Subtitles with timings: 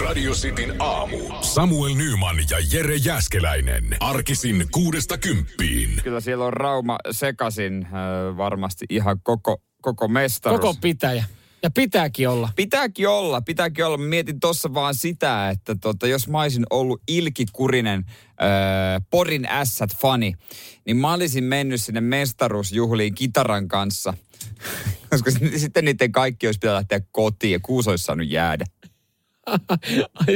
[0.00, 1.18] Radio Cityn aamu.
[1.40, 3.96] Samuel Nyman ja Jere Jäskeläinen.
[4.00, 5.90] Arkisin kuudesta kymppiin.
[6.04, 7.92] Kyllä siellä on Rauma sekasin äh,
[8.36, 10.60] varmasti ihan koko, koko mestaruus.
[10.60, 11.24] Koko pitäjä.
[11.62, 12.48] Ja pitääkin olla.
[12.56, 13.96] Pitääkin olla, pitääkin olla.
[13.96, 18.04] Mä Mietin tuossa vaan sitä, että tota, jos mä olisin ollut ilkikurinen
[18.42, 18.48] öö,
[19.10, 20.34] Porin ässät-fani,
[20.86, 24.14] niin mä olisin mennyt sinne mestaruusjuhliin kitaran kanssa.
[25.10, 28.64] Koska sitten niiden kaikki olisi pitänyt lähteä kotiin ja kuusi olisi saanut jäädä.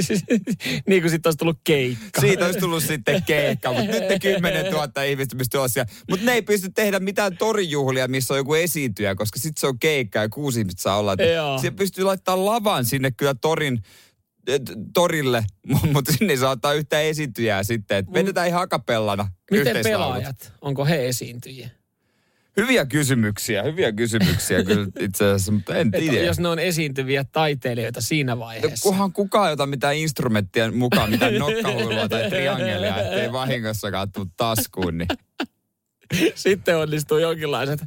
[0.01, 0.25] Siis,
[0.89, 2.21] niin kuin sitten olisi tullut keikka.
[2.21, 5.93] Siitä olisi tullut sitten keikka, mutta nyt ne 10 000 ihmistä pystyy olla siellä.
[6.11, 9.79] Mutta ne ei pysty tehdä mitään torijuhlia, missä on joku esiintyjä, koska sitten se on
[9.79, 11.17] keikka ja kuusi ihmistä saa olla.
[11.61, 13.83] Siellä pystyy laittamaan lavan sinne kyllä torin,
[14.95, 15.45] torille,
[15.93, 17.97] mutta sinne ei saa ottaa yhtään esiintyjää sitten.
[17.97, 20.53] Et vedetään ihan hakapellana Miten pelaajat?
[20.61, 21.71] Onko he esiintyjiä?
[22.57, 26.27] Hyviä kysymyksiä, hyviä kysymyksiä kyllä itse asiassa, mutta en tiedä.
[26.27, 28.83] jos ne on esiintyviä taiteilijoita siinä No, vaiheessa.
[28.89, 34.99] kunhan kukaan ei ota mitään instrumenttia mukaan, mitään nokkahuilua tai triangelia, ettei vahingossakaan tuu taskuun,
[34.99, 35.09] niin
[36.35, 37.81] Sitten onnistuu jonkinlaiset.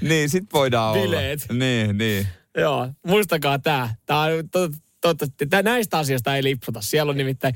[0.00, 1.46] Niin, sit voidaan Bileet.
[1.50, 1.58] olla.
[1.58, 2.26] Niin, niin.
[2.58, 3.94] Joo, muistakaa tämä.
[4.06, 6.80] Tää on to- toivottavasti, tää näistä asioista ei lipsuta.
[6.80, 7.54] Siellä on nimittäin,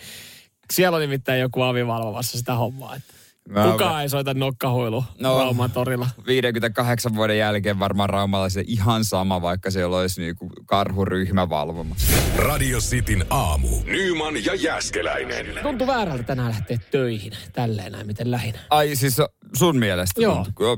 [0.72, 2.96] siellä on nimittäin joku avivalvomassa sitä hommaa.
[2.96, 3.14] Että
[3.48, 5.38] Mä- kukaan ei soita nokkahuilu No.
[5.38, 6.08] Rauman torilla.
[6.26, 12.06] 58 vuoden jälkeen varmaan raumalaisille ihan sama, vaikka siellä olisi niinku karhuryhmä valvomassa.
[12.36, 13.68] Radio Cityn aamu.
[13.84, 15.46] Nyman ja Jäskeläinen.
[15.62, 17.32] Tuntuu väärältä tänään lähteä töihin.
[17.52, 18.60] Tälleen näin, miten lähinnä.
[18.70, 19.16] Ai siis
[19.56, 20.22] sun mielestä?
[20.22, 20.44] Joo.
[20.44, 20.76] tuntuu-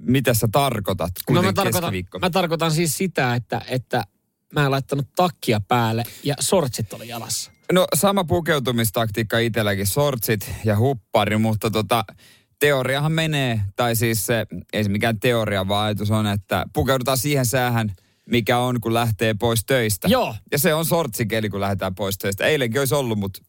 [0.00, 1.10] Mitä sä tarkoitat?
[1.30, 4.02] No mä tarkoitan, mä tarkoitan siis sitä, että, että
[4.52, 7.50] mä en laittanut takkia päälle ja sortsit oli jalassa.
[7.72, 12.04] No sama pukeutumistaktiikka itselläkin, sortsit ja huppari, mutta tota,
[12.58, 17.46] teoriahan menee, tai siis se, ei se mikään teoria, vaan ajatus on, että pukeudutaan siihen
[17.46, 17.92] säähän,
[18.26, 20.08] mikä on, kun lähtee pois töistä.
[20.08, 20.34] Joo.
[20.52, 22.46] Ja se on sortsikeli, kun lähdetään pois töistä.
[22.46, 23.40] Eilenkin olisi ollut, mutta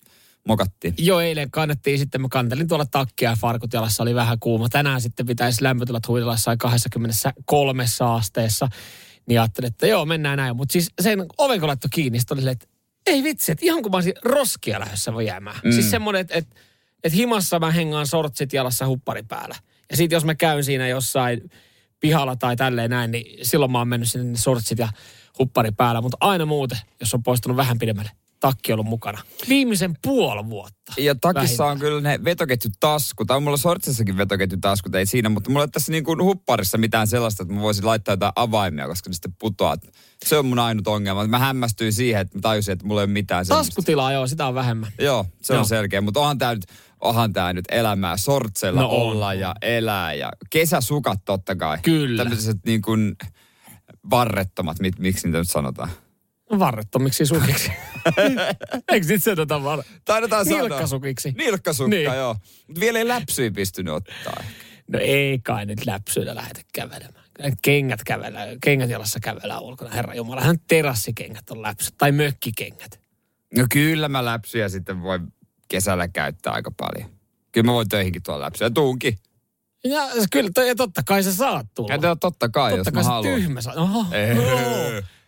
[0.48, 0.94] mokattiin.
[0.98, 4.70] Jo eilen kannettiin sitten, mä kantelin tuolla takkia ja farkut jalassa oli vähän kuuma.
[4.70, 8.68] Tänään sitten pitäisi lämpötilat huidella jossain 23 asteessa.
[9.28, 10.56] Niin ajattelin, että joo, mennään näin.
[10.56, 12.68] Mutta siis sen oven kun laittoi kiinni, sitten oli silleen, että
[13.06, 15.60] ei vitsi, että ihan kun mä olisin roskia lähdössä voi jäämään.
[15.64, 15.72] Mm.
[15.72, 16.56] Siis semmoinen, että, että,
[17.04, 19.56] että himassa mä hengaan sortsit jalassa huppari päällä.
[19.92, 21.52] Ja sitten jos mä käyn siinä jossain
[22.00, 24.90] pihalla tai tälleen näin, niin silloin mä oon mennyt sinne ne sortsit ja
[25.40, 26.02] huppari päällä.
[26.02, 28.12] Mutta aina muuten, jos on poistunut vähän pidemmälle,
[28.52, 29.22] takki ollut mukana.
[29.50, 30.94] Viimeisen puoli vuotta.
[30.98, 31.70] Ja takissa Vähintään.
[31.72, 33.28] on kyllä ne vetoketjutaskut.
[33.28, 35.30] Tai on mulla sortsissakin vetoketjutaskut, ei siinä.
[35.30, 38.88] Mutta mulla ei tässä niin kuin hupparissa mitään sellaista, että mä voisin laittaa jotain avaimia,
[38.88, 39.76] koska ne sitten putoaa.
[40.26, 41.28] Se on mun ainut ongelma.
[41.28, 43.70] Mä hämmästyin siihen, että mä tajusin, että mulla ei ole mitään sellaista.
[43.70, 44.92] Taskutilaa, joo, sitä on vähemmän.
[45.00, 45.66] Joo, se on Joo.
[45.66, 46.02] selkeä.
[46.02, 46.66] Mutta onhan tämä nyt,
[47.02, 49.02] onhan tää nyt elämää sortseilla No on.
[49.02, 50.14] olla ja elää.
[50.14, 51.78] Ja kesäsukat totta kai.
[51.82, 52.24] Kyllä.
[52.24, 53.16] Tämmöiset niin kuin
[54.10, 55.90] varrettomat, mit, miksi niitä nyt sanotaan.
[56.60, 57.72] Varrettomiksi sukiksi.
[58.92, 59.84] Eikö nyt sanota var...
[60.06, 60.62] Taidetaan sanoa.
[60.62, 61.32] Nilkkasukiksi.
[61.38, 62.06] Nilkkasukka, Niin.
[62.06, 62.36] joo.
[62.68, 64.44] Mutta vielä ei läpsyä pystynyt ottaa.
[64.88, 67.26] No ei kai nyt läpsyillä lähdetä kävelemään.
[67.62, 70.42] Kengät kävellä, kengät jalassa kävellään ulkona, herra Jumala.
[70.42, 73.00] Hän terassikengät on läpsyt, tai mökkikengät.
[73.58, 75.20] No kyllä mä läpsyjä sitten voi
[75.68, 77.10] kesällä käyttää aika paljon.
[77.52, 78.70] Kyllä mä voin töihinkin tuolla läpsyjä.
[78.70, 79.18] Tuunkin.
[79.84, 81.94] Ja kyllä, ja totta kai sä saat tulla.
[81.94, 83.36] Ja totta kai, totta jos kai mä haluan.
[83.36, 83.74] tyhmä saa.
[83.74, 84.36] Oho, Ei.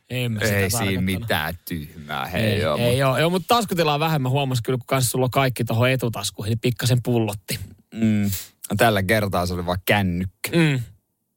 [0.09, 2.25] En mä sitä ei siinä mitään tyhmää.
[2.25, 5.31] Hei, Ei, joo, ei, joo, joo, mutta taskutilaa vähemmän huomasin kyllä, kun kanssa sulla on
[5.31, 7.59] kaikki tuohon etutaskuihin, niin pikkasen pullotti.
[7.93, 8.31] Mm,
[8.77, 10.51] tällä kertaa se oli vaan kännykkä.
[10.55, 10.79] Mm.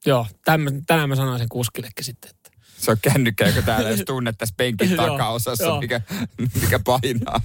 [0.06, 4.02] Joo, tämän, tänään mä sanoin sen kuskillekin sitten, että Se on kännykkä, joka täällä jos
[4.06, 5.80] tunnettaisiin penkin Joo, takaosassa, joo.
[5.80, 6.00] mikä,
[6.62, 7.40] mikä painaa.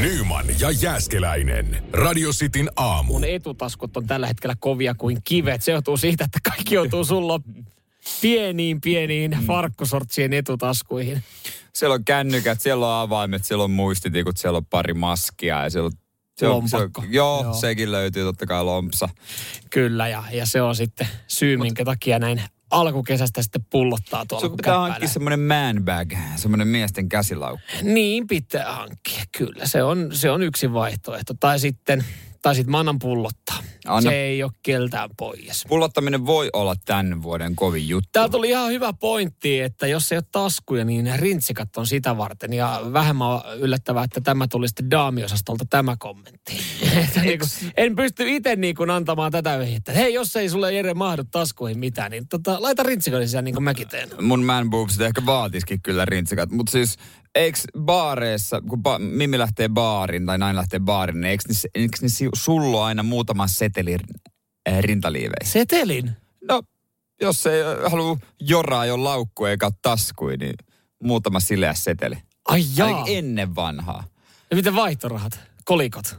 [0.00, 1.82] Nyman ja Jäskeläinen.
[1.92, 3.12] Radio Cityn aamu.
[3.12, 5.62] mun etutaskut on tällä hetkellä kovia kuin kivet.
[5.62, 7.40] Se johtuu siitä, että kaikki joutuu sulla
[8.20, 9.46] pieniin, pieniin Mm.
[9.46, 11.22] farkkusortsien etutaskuihin.
[11.74, 15.86] Siellä on kännykät, siellä on avaimet, siellä on muistitikut, siellä on pari maskia ja siellä
[15.86, 15.92] on
[16.38, 17.54] se on, se on, joo, Joo.
[17.54, 19.08] sekin löytyy totta kai lompsa.
[19.70, 24.50] Kyllä, ja, ja se on sitten syy, minkä takia näin alkukesästä sitten pullottaa tuolla, Sun
[24.50, 27.66] kun pitää hankkia semmoinen man bag, semmoinen miesten käsilaukku.
[27.82, 29.66] Niin pitää hankkia, kyllä.
[29.66, 31.34] Se on, se on yksi vaihtoehto.
[31.40, 32.04] Tai sitten,
[32.42, 33.58] tai sitten mä annan pullottaa.
[33.86, 34.10] Anna.
[34.10, 35.64] Se ei ole keltään pois.
[35.68, 38.08] Pullottaminen voi olla tämän vuoden kovin juttu.
[38.12, 42.52] Täällä tuli ihan hyvä pointti, että jos ei ole taskuja, niin rintsikat on sitä varten.
[42.52, 46.60] Ja vähemmän yllättävää, että tämä tuli sitten daamiosastolta tämä kommentti.
[47.04, 49.92] Että niin kuin, en pysty itse niin kuin antamaan tätä vihjettä.
[49.92, 53.64] Hei, jos ei sulle Jere mahdu taskuihin mitään, niin tota, laita rintsikoille sisään niin kuin
[53.64, 54.08] mäkin teen.
[54.20, 56.96] Mun man boobsit ehkä vaatisikin kyllä rintsikat, mutta siis
[57.38, 61.96] eikö baareissa, kun ba- Mimmi lähtee baarin tai nainen lähtee baarin, niin eikö ne, eikö
[62.02, 64.00] ne sullo aina muutaman setelin
[64.68, 65.52] äh, rintaliiveissä?
[65.52, 66.10] Setelin?
[66.48, 66.62] No,
[67.20, 70.54] jos ei halua joraa jo laukku eikä taskui, niin
[71.02, 72.16] muutama sileä seteli.
[72.48, 72.88] Ai jaa.
[72.88, 74.04] Ainakin ennen vanhaa.
[74.50, 75.40] Ja miten vaihtorahat?
[75.64, 76.16] Kolikot?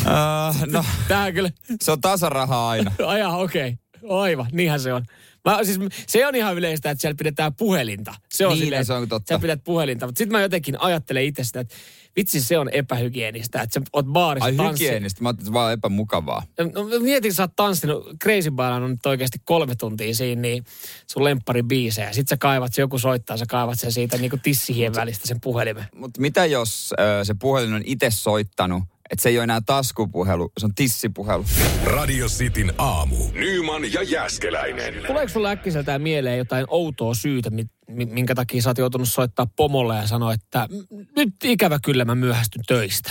[0.00, 1.50] Uh, no, Tähän kyllä.
[1.82, 2.92] se on tasaraha aina.
[3.06, 3.76] Ajaa, okei.
[4.02, 4.18] Okay.
[4.18, 5.04] Aivan, niinhän se on.
[5.46, 8.14] Mä, siis, se on ihan yleistä, että siellä pidetään puhelinta.
[8.32, 9.34] Se on Niin, silleen, se on totta.
[9.34, 10.06] Sä pidät puhelinta.
[10.06, 11.74] Mutta sitten mä jotenkin ajattelen itse sitä, että
[12.16, 16.42] vitsi se on epähygienistä, että sä oot baarissa Ai tanssi- hygienistä, mä ajattelin, vaan epämukavaa.
[16.58, 20.64] No, mietin, sä oot tanssinut, Crazy Bailan on nyt oikeasti kolme tuntia siinä, niin
[21.06, 22.12] sun lemppari biisejä.
[22.12, 25.84] Sitten sä kaivat, se joku soittaa, sä kaivat sen siitä niin tissihien välistä sen puhelimen.
[25.94, 30.52] Mutta mitä jos ö, se puhelin on itse soittanut, että se ei ole enää taskupuhelu,
[30.58, 31.44] se on tissipuhelu.
[31.84, 33.16] Radio Cityn aamu.
[33.32, 34.94] Nyman ja Jäskeläinen.
[35.06, 39.46] Tuleeko sulle äkkiseltään mieleen jotain outoa syytä, mi- mi- minkä takia sä oot joutunut soittaa
[39.56, 43.10] pomolle ja sanoa, että "M- nyt ikävä kyllä mä myöhästyn töistä.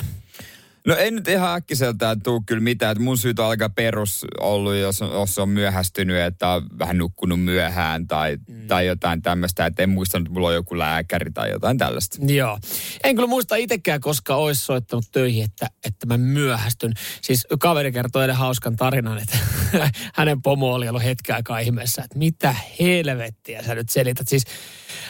[0.86, 2.92] No ei nyt ihan äkkiseltään tuu kyllä mitään.
[2.92, 6.98] Että mun syyt on aika perus ollut, jos, on- jos on myöhästynyt, että on vähän
[6.98, 8.68] nukkunut myöhään tai, mm.
[8.68, 9.66] tai jotain tämmöistä.
[9.66, 12.18] Että en muistanut, että mulla on joku lääkäri tai jotain tällaista.
[12.26, 12.60] Joo.
[13.04, 16.94] En kyllä muista itsekään, koska olisi soittanut töihin, että, että mä myöhästyn.
[17.22, 19.38] Siis kaveri kertoi edes hauskan tarinan, että
[20.16, 24.28] hänen pomo oli ollut hetken aikaa ihmeessä, että mitä helvettiä sä nyt selität.
[24.28, 24.44] Siis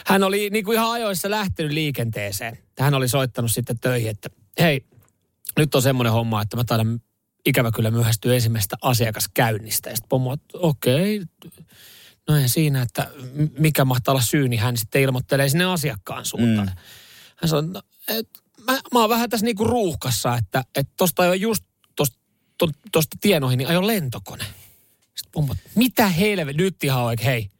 [0.06, 2.58] hän oli niin kuin ihan ajoissa lähtenyt liikenteeseen.
[2.78, 4.28] Hän oli soittanut sitten töihin, että
[4.60, 4.86] hei,
[5.58, 7.00] nyt on semmoinen homma, että mä taidan
[7.46, 9.90] ikävä kyllä myöhästyä ensimmäisestä asiakaskäynnistä.
[9.90, 11.22] Ja sitten pomo, että okei,
[12.28, 13.10] no ei siinä, että
[13.58, 16.68] mikä mahtaa olla syy, niin hän sitten ilmoittelee sinne asiakkaan suuntaan.
[16.68, 16.74] Mm.
[17.36, 18.28] Hän sanoi, no, et,
[18.66, 21.64] mä, mä oon vähän tässä niinku ruuhkassa, että et tosta jo just
[21.96, 22.18] tosta,
[22.58, 24.44] to, tosta tienoihin, niin ajo lentokone.
[24.44, 27.50] Sitten pommo, mitä helvet, nyt ihan oikein, hei,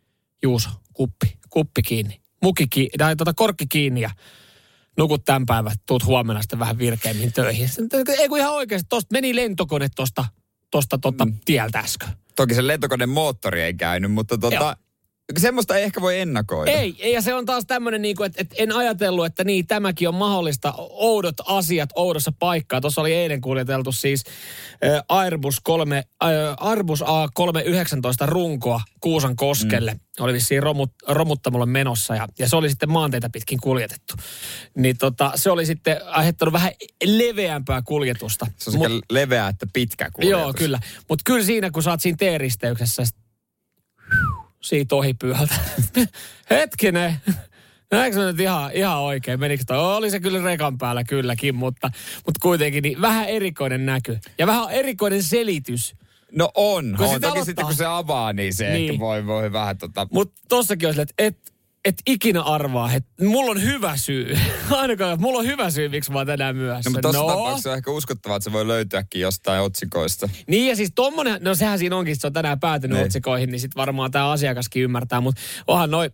[0.42, 4.10] Juuso, kuppi, kuppi kiinni, muki kiinni, tai tota korkki kiinni ja
[4.96, 7.68] nukut tämän päivän, tuut huomenna sitten vähän virkeämmin töihin.
[7.68, 10.24] Sitten, ei kun ihan oikeasti, tosta meni lentokone tosta,
[10.70, 11.34] tosta tota mm.
[11.44, 12.08] tieltä äsken.
[12.36, 14.76] Toki se lentokoneen moottori ei käynyt, mutta tota,
[15.38, 16.70] semmoista ei ehkä voi ennakoida.
[16.70, 20.08] Ei, ei, ja se on taas tämmöinen, niin että, että en ajatellut, että niin, tämäkin
[20.08, 20.74] on mahdollista.
[20.78, 22.80] Oudot asiat oudossa paikkaa.
[22.80, 24.24] Tuossa oli eilen kuljeteltu siis
[24.84, 27.06] äh, Airbus, 3, äh, Airbus A319
[28.26, 29.92] runkoa Kuusan koskelle.
[29.92, 30.00] Mm.
[30.20, 34.14] Oli vissiin romut, romuttamolle menossa ja, ja se oli sitten maanteita pitkin kuljetettu.
[34.76, 36.72] Niin tota, se oli sitten aiheuttanut vähän
[37.04, 38.46] leveämpää kuljetusta.
[38.56, 40.40] Se on sekä Mut- leveä että pitkä kuljetus.
[40.40, 40.80] Joo, kyllä.
[41.08, 43.02] Mutta kyllä siinä, kun sä oot siinä T-risteyksessä,
[44.66, 45.54] siitä ohi pyöltä.
[46.50, 47.16] Hetkinen.
[47.90, 49.40] Näinkö se nyt ihan, ihan oikein?
[49.40, 49.96] Menikö toi?
[49.96, 51.90] Oli se kyllä rekan päällä kylläkin, mutta,
[52.26, 54.18] mutta kuitenkin niin vähän erikoinen näky.
[54.38, 55.94] Ja vähän erikoinen selitys.
[56.32, 56.94] No on.
[56.96, 57.12] Kun on.
[57.12, 58.90] Toki aloittaa- sitten kun se avaa, niin se Niin.
[58.90, 60.08] ehkä voi, voi vähän tota...
[60.12, 61.52] Mutta tossakin on silleen, että et,
[61.86, 64.38] et ikinä arvaa, että mulla on hyvä syy.
[64.70, 66.90] Ainakaan, mulla on hyvä syy, miksi mä oon tänään myöhässä.
[66.90, 70.28] No, mutta tuossa tapauksessa on ehkä uskottavaa, että se voi löytyäkin jostain otsikoista.
[70.46, 73.06] Niin ja siis tommonen, no sehän siinä onkin, että se on tänään päätynyt Niin.
[73.06, 76.10] otsikoihin, niin sit varmaan tämä asiakaskin ymmärtää, mutta onhan noin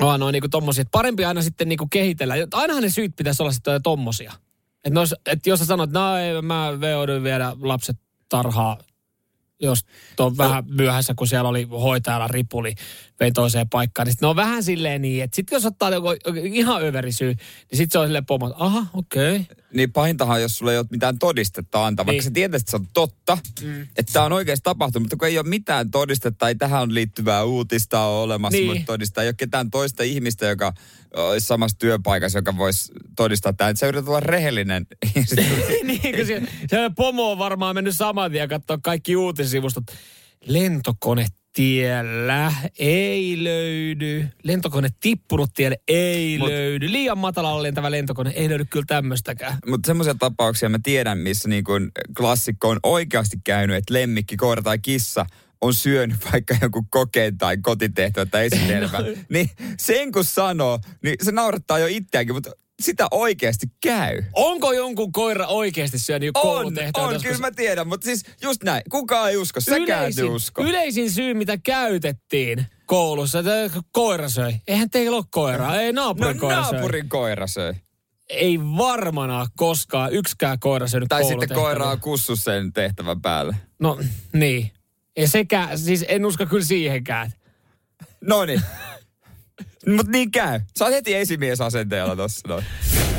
[0.00, 2.34] onhan noin niinku tommosia, että parempi aina sitten niinku kehitellä.
[2.52, 4.32] Ainahan ne syyt pitäisi olla sitten tommosia.
[4.84, 6.00] Että et jos sä sanot, että
[6.34, 7.96] no mä jouduin viedä lapset
[8.28, 8.78] tarhaa,
[9.60, 9.84] jos
[10.18, 12.74] on vähän myöhässä, kun siellä oli hoitajalla ripuli,
[13.20, 16.08] vei toiseen paikkaan, niin sit ne on vähän silleen niin, että sitten jos ottaa joku
[16.34, 19.36] ihan överi syy, niin sitten se on silleen pomo, aha, okei.
[19.36, 19.56] Okay.
[19.74, 22.22] Niin pahintahan, jos sulla ei ole mitään todistetta antaa, vaikka Niin.
[22.22, 23.82] sä tietäisit, että se on totta, mm.
[23.82, 28.04] että tämä on oikeasti tapahtunut, mutta kun ei ole mitään todistetta, ei tähän liittyvää uutista
[28.04, 28.66] ole olemassa, Niin.
[28.66, 30.72] mutta todistaa, ei ole ketään toista ihmistä, joka
[31.16, 34.86] olisi samassa työpaikassa, joka voisi todistaa tämä, että sä yrität olla rehellinen.
[35.86, 39.84] niin se, se pomo on varmaan mennyt saman tien katsoa kaikki uutisivustot.
[40.46, 44.28] Lentokone tiellä ei löydy.
[44.42, 46.92] Lentokone tippunut tielle ei Mut- Mut, löydy.
[46.92, 49.58] Liian matalalla lentävä lentokone ei löydy kyllä tämmöistäkään.
[49.66, 54.62] Mutta semmoisia tapauksia mä tiedän, missä niin kun klassikko on oikeasti käynyt, että lemmikki, koira
[54.62, 55.26] tai kissa
[55.60, 58.98] on syönyt vaikka joku kokeen tai kotitehtävä tai esitelmä.
[59.28, 62.50] niin sen kun sanoo, niin se naurattaa jo itseäänkin, mutta
[62.82, 64.22] sitä oikeasti käy.
[64.32, 67.22] Onko jonkun koira oikeasti syönyt On, on, joskus?
[67.22, 68.82] kyllä mä tiedän, mutta siis just näin.
[68.90, 70.62] Kukaan ei usko, säkään et usko.
[70.62, 74.52] yleisin syy, mitä käytettiin koulussa, että koira söi.
[74.66, 76.72] Eihän teillä ole koiraa, ei no naapurin koira söi.
[76.72, 77.72] naapurin koira söi.
[78.28, 83.56] Ei varmana koskaan yksikään koira syönyt Tai sitten koira on kussu sen tehtävän päälle.
[83.78, 83.98] No
[84.32, 84.70] niin.
[85.16, 87.32] Ja sekä, siis en usko kyllä siihenkään.
[88.20, 88.62] No niin.
[89.96, 90.60] Mut niin käy.
[90.78, 92.64] Sä oot heti esimiesasenteella tossa noin.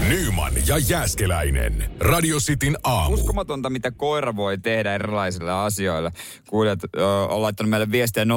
[0.10, 1.92] Nyman ja Jäskeläinen.
[2.00, 3.14] Radio Cityn aamu.
[3.14, 6.12] Uskomatonta, mitä koira voi tehdä erilaisille asioille.
[6.50, 8.28] Kuulijat ö, on laittanut meille viestiä 0447255854.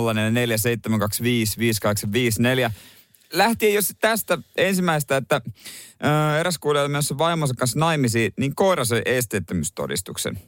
[3.33, 8.85] Lähtien jos tästä ensimmäistä, että ö, eräs kuulija oli menossa vaimonsa kanssa naimisiin, niin koira
[8.85, 10.39] söi esteettömyystodistuksen.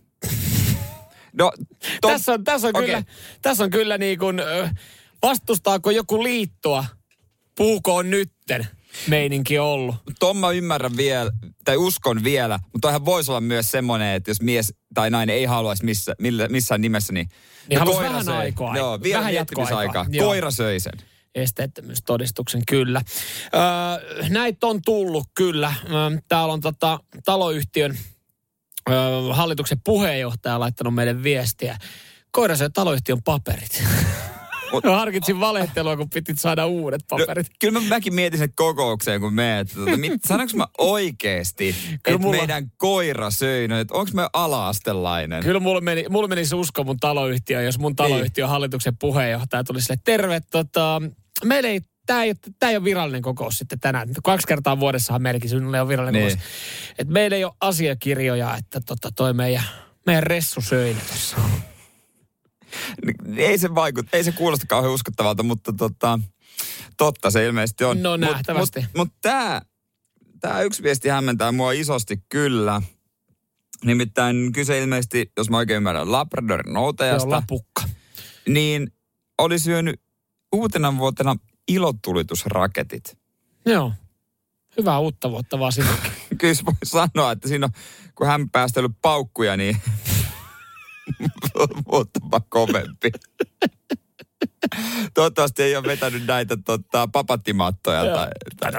[1.39, 1.53] No,
[2.01, 2.87] to, Tässä on, tässä on Okei.
[2.87, 3.03] kyllä,
[3.43, 4.41] tässä on kyllä niin kuin,
[5.23, 6.85] vastustaako joku liittoa,
[7.57, 8.67] puhukoon nytten.
[9.07, 9.95] meininki ollut.
[10.19, 11.31] Ton mä ymmärrän vielä,
[11.65, 15.45] tai uskon vielä, mutta toihan voisi olla myös semmoinen, että jos mies tai nainen ei
[15.45, 17.29] haluaisi missä, millä, missään nimessä, niin...
[17.69, 18.37] Niin no koira vähän söi.
[18.37, 18.77] aikaa.
[18.77, 20.07] Joo, vielä Vähän jatkoaikaa.
[20.19, 20.93] Koira söi sen.
[21.35, 23.03] esteettömyystodistuksen, kyllä.
[23.55, 25.75] Öö, näitä on tullut kyllä.
[25.85, 27.99] Öö, täällä on tota, taloyhtiön
[29.31, 31.79] hallituksen puheenjohtaja laittanut meille viestiä.
[32.31, 33.85] Koira söi taloyhtiön paperit.
[34.73, 37.47] Mut- harkitsin valehtelua, kun piti saada uudet paperit.
[37.49, 41.69] No, kyllä mä, mäkin mietin sen kokoukseen, kun me, että tota, mit, sanoinko mä oikeesti,
[41.95, 45.43] että mulla- meidän koira söi, no, että onko mä ala-astelainen?
[45.43, 49.81] Kyllä mulla meni, mulla meni se usko mun taloyhtiö, jos mun taloyhtiön hallituksen puheenjohtaja tuli
[49.81, 51.03] sille, terve, tota,
[51.45, 54.09] meillä ei Tämä ei, tää ei ole virallinen kokous sitten tänään.
[54.25, 56.37] Kaksi kertaa vuodessahan meilläkin sinulle on virallinen Niin.
[56.39, 56.49] kokous.
[56.99, 59.65] Et meillä ei ole asiakirjoja, että tota, toi meidän,
[60.07, 60.97] meidän ressu söi.
[63.05, 66.19] Niin, Ei se vaikut, ei se kuulosta kauhean uskottavalta, mutta tota,
[66.97, 68.03] totta se ilmeisesti on.
[68.03, 68.81] No, nähtävästi.
[68.81, 69.63] Mutta mut, mut tämä
[70.41, 72.83] tää yksi viesti hämmentää mua isosti kyllä.
[73.85, 77.83] Nimittäin kyse ilmeisesti, jos mä oikein ymmärrän, Labradorin Joo, noutajasta, lapukka.
[78.49, 78.93] niin
[79.39, 80.01] oli syönyt
[80.53, 81.37] uutena vuotena
[81.75, 83.19] ilotulitusraketit.
[83.67, 83.93] Joo.
[84.77, 86.13] Hyvää uutta vuotta vaan sinnekin.
[86.39, 87.73] Kyllä voi sanoa, että siinä on,
[88.15, 89.77] kun hän päästellyt paukkuja, niin
[91.87, 93.11] muutama kovempi.
[95.15, 98.29] Toivottavasti ei ole vetänyt näitä tota, papattimattoja tai,
[98.61, 98.73] tai.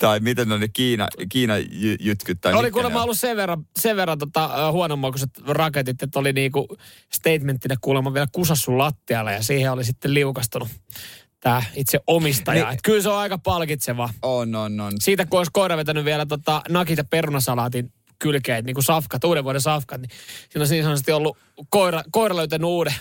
[0.00, 2.40] Tai miten ne on ne Kiina, Kiina jy- jytkyt.
[2.40, 6.76] Tai Oli kuulemma ollut sen verran, sen verran tota, huonommakuiset raketit, että oli niinku
[7.12, 10.68] statementtina kuulemma vielä kusassu lattialle ja siihen oli sitten liukastunut
[11.40, 12.64] tämä itse omistaja.
[12.64, 12.70] Niin.
[12.70, 12.78] Niin.
[12.84, 14.10] Kyllä se on aika palkitseva.
[14.22, 14.92] On, on, on.
[14.98, 19.44] Siitä kun olisi koira vetänyt vielä tota, nakit ja perunasalaatin kylkeet, niin kuin safkat, uuden
[19.44, 20.10] vuoden safkat, niin
[20.50, 21.36] siinä on niin sanotusti ollut
[21.68, 22.94] koira, koira löytänyt uuden.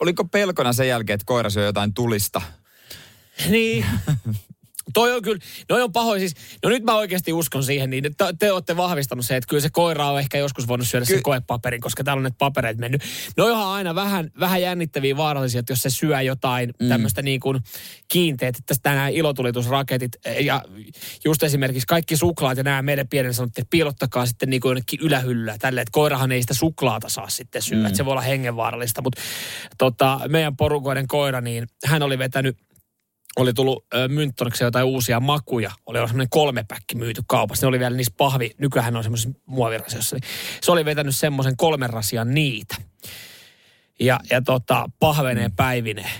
[0.00, 2.42] Oliko pelkona sen jälkeen, että koira syö jotain tulista?
[3.48, 3.86] Niin.
[4.94, 8.24] Toi on kyllä, noi on pahoin siis, no nyt mä oikeasti uskon siihen, niin te,
[8.38, 11.22] te olette vahvistanut se, että kyllä se koira on ehkä joskus voinut syödä Ky- sen
[11.22, 13.02] koepaperin, koska täällä on näitä papereita mennyt.
[13.36, 16.88] No onhan aina vähän, vähän jännittäviä vaarallisia, että jos se syö jotain mm.
[16.88, 17.60] tämmöistä niin kuin
[18.08, 20.62] kiinteet, että tästä nämä ilotulitusraketit ja
[21.24, 25.00] just esimerkiksi kaikki suklaat ja nämä meidän pienen sanottiin, että piilottakaa sitten niin kuin jonnekin
[25.02, 27.86] ylähyllyä tälleen, että koirahan ei sitä suklaata saa sitten syödä, mm.
[27.86, 29.22] että se voi olla hengenvaarallista, mutta
[29.78, 32.56] tota, meidän porukoiden koira, niin hän oli vetänyt
[33.36, 35.70] oli tullut mynttoriksi jotain uusia makuja.
[35.86, 37.66] Oli ollut semmoinen kolme päkki myyty kaupassa.
[37.66, 40.16] Ne oli vielä niissä pahvi, nykyään on semmoisessa muovirasiossa.
[40.16, 42.76] Niin se oli vetänyt semmoisen kolmen rasian niitä.
[44.00, 46.10] Ja, ja tota, pahveneen päivineen.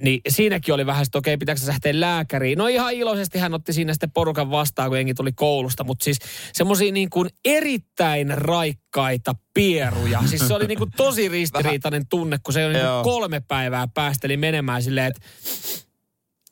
[0.00, 2.58] Niin siinäkin oli vähän, että okei, pitääkö lähteä lääkäriin.
[2.58, 5.84] No ihan iloisesti hän otti siinä sitten porukan vastaan, kun jengi tuli koulusta.
[5.84, 6.18] Mutta siis
[6.52, 10.22] semmoisia niin kuin erittäin raikkaita pieruja.
[10.26, 14.36] Siis se oli niin kuin tosi ristiriitainen tunne, kun se oli niin kolme päivää päästeli
[14.36, 15.20] menemään silleen, että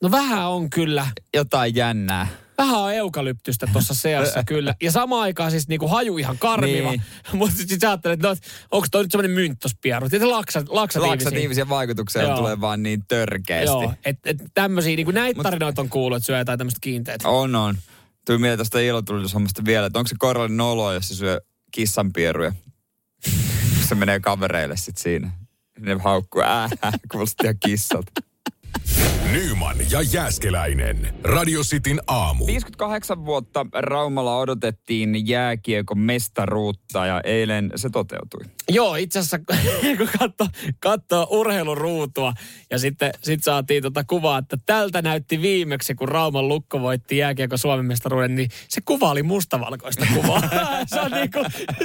[0.02, 1.06] No vähän on kyllä.
[1.34, 2.28] Jotain jännää.
[2.58, 4.74] Vähän on eukalyptystä tuossa seassa kyllä.
[4.82, 6.90] Ja samaan aikaan siis niinku haju ihan karmiva.
[6.90, 7.02] Niin.
[7.32, 8.36] Mutta sitten sä ajattelet, että no,
[8.70, 10.08] onko toi nyt semmoinen myntospieru?
[10.08, 11.26] Tietysti laksa, laksatiivisia.
[11.26, 12.36] Laksatiivisia vaikutuksia Joo.
[12.36, 13.66] tulee vaan niin törkeästi.
[13.66, 17.20] Joo, että et tämmöisiä, niinku näitä tarinoita on kuullut, että syö jotain tämmöistä kiinteät.
[17.24, 17.76] On, on.
[18.26, 21.40] Tuli mieleen tästä ilotulitushommasta vielä, että onko se koiralle noloa, jos se syö
[21.72, 22.52] kissanpieruja.
[23.88, 25.30] se menee kavereille sitten siinä.
[25.78, 26.68] Ne haukkuu, ää,
[27.12, 28.10] kuulosti ihan kissalta.
[29.32, 31.14] Nyman ja Jääskeläinen.
[31.22, 32.46] Radio Cityn aamu.
[32.46, 38.40] 58 vuotta Raumalla odotettiin jääkiekon mestaruutta ja eilen se toteutui.
[38.68, 39.38] Joo, itse asiassa
[39.98, 40.46] kun katsoo,
[40.80, 42.32] katsoo urheiluruutua
[42.70, 47.58] ja sitten sit saatiin tota kuvaa, että tältä näytti viimeksi, kun Rauman Lukko voitti jääkiekon
[47.58, 50.40] Suomen mestaruuden, niin se kuva oli mustavalkoista kuvaa.
[50.94, 51.38] se on niinku,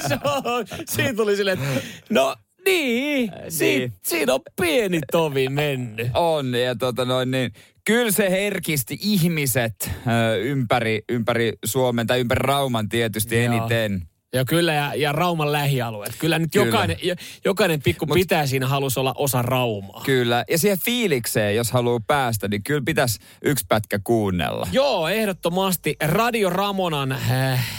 [0.07, 3.93] se on, siinä tuli silleen, että no niin, si, niin.
[4.03, 6.07] siinä on pieni tovi mennyt.
[6.15, 7.51] On, ja tota noin niin,
[7.85, 13.55] kyllä se herkisti ihmiset ö, ympäri, ympäri Suomen tai ympäri Rauman tietysti Joo.
[13.55, 14.01] eniten.
[14.33, 16.13] Joo, kyllä, ja, ja Rauman lähialueet.
[16.19, 16.65] Kyllä nyt Kyllä.
[16.65, 17.15] jokainen, jo-
[17.45, 20.01] jokainen pikku Mut, pitää siinä halusi olla osa Raumaa.
[20.05, 24.67] Kyllä, ja siihen fiilikseen, jos haluaa päästä, niin kyllä pitäisi yksi pätkä kuunnella.
[24.71, 27.19] Joo, ehdottomasti Radio Ramonan äh,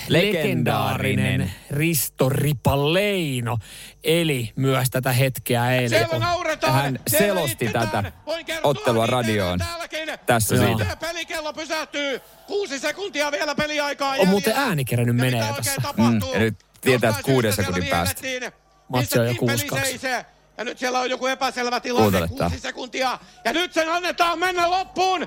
[0.08, 0.38] Legendaarinen.
[1.28, 3.58] legendaarinen Risto Ripaleino
[4.04, 5.88] eli myös tätä hetkeä eilen.
[5.88, 6.74] Siellä kun- nauretaan.
[6.74, 8.12] hän selosti tätä
[8.62, 9.58] ottelua radioon.
[10.26, 10.78] Tässä Joo.
[10.78, 10.96] siitä.
[10.96, 12.20] Pelikello pysähtyy.
[12.46, 14.30] Kuusi sekuntia vielä peliaikaa On jäljellä.
[14.30, 15.82] muuten ääni kerännyt menee tässä.
[15.96, 18.22] Mm, ja nyt tietää, että kuuden sekunnin päästä.
[18.88, 19.84] Matsi on jo Pistettiin peli 6-2.
[19.86, 20.26] seisee.
[20.58, 22.28] Ja nyt siellä on joku epäselvä tilanne.
[22.28, 23.18] Kuusi sekuntia.
[23.44, 25.26] Ja nyt sen annetaan mennä loppuun.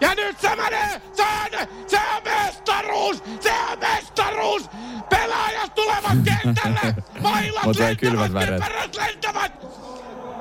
[0.00, 1.02] Ja nyt se menee!
[1.12, 3.22] Se on, se on mestaruus!
[3.40, 4.62] Se on mestaruus!
[5.10, 6.94] Pelaajat tulevat kentälle!
[7.20, 9.52] Mailat lentävät, kypärät lentävät!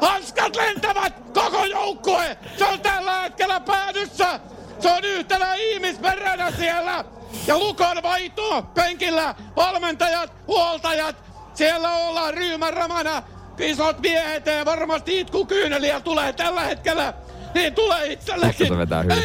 [0.02, 1.14] Hanskat lentävät!
[1.34, 2.38] Koko joukkue.
[2.58, 4.40] Se on tällä hetkellä päädyssä.
[4.80, 7.06] Se on yhtenä ihmisperänä siellä.
[7.48, 9.36] Ja Lukon vaihto penkillä.
[9.56, 11.16] Valmentajat, huoltajat.
[11.54, 13.24] Siellä ollaan ryhmän ramana.
[13.58, 17.14] Isot miehet ja varmasti itkukyyneliä tulee tällä hetkellä.
[17.54, 18.68] Niin tulee itsellekin.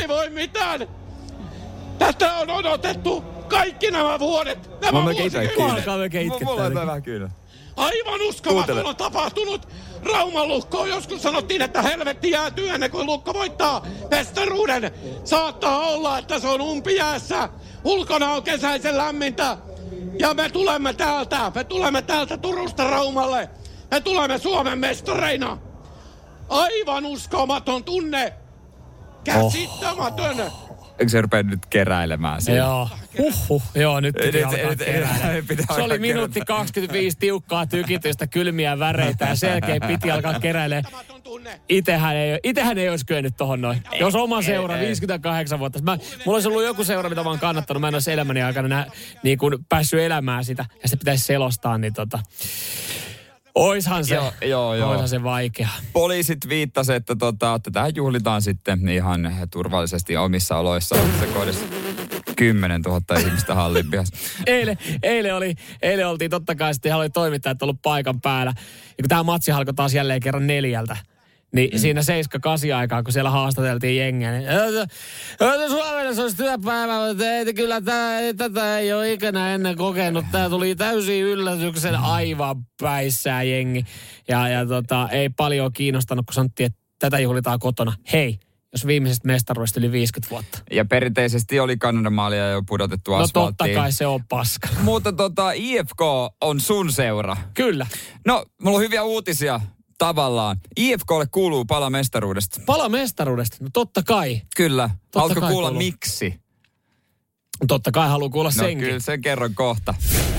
[0.01, 0.89] Ei voi mitään.
[1.99, 4.81] Tätä on odotettu kaikki nämä vuodet.
[4.81, 6.75] Nämä Mä melkein itse Mulla on itkettää.
[6.75, 7.31] vähän kyllä.
[7.77, 9.69] Aivan uskomaton on tapahtunut.
[10.03, 14.91] Rauman lukko joskus sanottiin, että helvetti jäätyy ennen kuin lukko voittaa mestaruuden.
[15.25, 17.49] Saattaa olla, että se on umpijäässä.
[17.85, 19.57] Ulkona on kesäisen lämmintä.
[20.19, 23.49] Ja me tulemme täältä, me tulemme täältä Turusta Raumalle.
[23.91, 25.59] Me tulemme Suomen mestareina.
[26.49, 28.33] Aivan uskomaton tunne.
[29.25, 30.37] Käsittämätön.
[30.99, 32.59] Eikö se rupea nyt keräilemään siinä?
[32.59, 32.89] Joo.
[33.19, 33.63] Huhhuh.
[33.75, 35.33] Joo, nyt piti Nyt- alkaa nyt- keräillä.
[35.33, 36.53] nyt pitää Se oli minuutti kerätä.
[36.53, 40.95] 25 tiukkaa tykitystä, kylmiä väreitä ja sen jälkeen piti alkaa keräilemään.
[41.69, 43.83] Itehän ei, itehän ei olisi kyennyt tohon noin.
[44.01, 45.79] Jos oma seura, 58 vuotta.
[45.83, 47.81] Mä, mulla olisi ollut joku seura, mitä mä oon kannattanut.
[47.81, 48.87] Mä en olisi elämäni aikana nä,
[49.23, 50.65] niin kuin päässyt elämään sitä.
[50.83, 52.19] Ja se pitäisi selostaa, niin tota...
[53.55, 54.91] Oishan se, Joo, joo, joo.
[54.91, 55.69] oishan se vaikea.
[55.93, 60.97] Poliisit viittasivat, että tota, tätä juhlitaan sitten ihan turvallisesti omissa oloissa.
[61.21, 61.65] Se kohdassa
[62.37, 64.17] 10 000 ihmistä hallin pihassa.
[64.47, 68.53] Eilen, eilen, oli, eilen oltiin totta kai sitten, oli toimittajat ollut paikan päällä.
[68.89, 70.97] Ja kun tämä matsi alkoi taas jälleen kerran neljältä,
[71.55, 71.79] niin mm.
[71.79, 74.89] siinä 7-8 aikaa, kun siellä haastateltiin jengiä, niin "Ö,
[75.69, 80.25] Suomessa olisi työpäivä, mutta ei, kyllä tää, ei, tätä ei ole ikinä ennen kokenut.
[80.33, 83.85] Tämä tuli täysin yllätyksen aivan päissään jengi.
[84.29, 87.93] Ja, ja tota, ei paljon kiinnostanut, kun sanottiin, että tätä juhlitaan kotona.
[88.13, 88.39] Hei,
[88.73, 90.59] jos viimeisestä mestaruudesta yli 50 vuotta.
[90.71, 93.75] Ja perinteisesti oli Kanadan maalia jo pudotettu No totta asfalttiin.
[93.75, 94.69] kai se on paska.
[94.83, 96.01] Mutta tota, IFK
[96.41, 97.37] on sun seura.
[97.55, 97.87] Kyllä.
[98.27, 99.61] No, mulla on hyviä uutisia
[100.07, 100.57] tavallaan.
[100.77, 102.61] IFKlle kuuluu pala mestaruudesta.
[102.67, 104.41] Pala mestaruudesta, no totta kai.
[104.57, 104.91] Kyllä.
[105.15, 105.85] Haluatko kai kuulla kuuluu.
[105.85, 106.35] miksi?
[107.69, 108.87] Totta kai haluan kuulla No senkin.
[108.87, 109.95] kyllä, sen kerron kohta.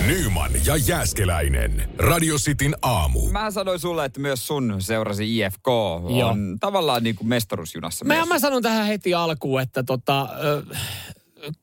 [0.08, 1.90] Nyman ja Jääskeläinen.
[1.98, 3.30] Radio Cityn aamu.
[3.30, 6.30] Mä sanoin sulle, että myös sun seurasi IFK Joo.
[6.30, 8.28] on tavallaan niin kuin mestaruusjunassa Mä, myös.
[8.28, 10.64] mä sanon tähän heti alkuun, että tota, ö,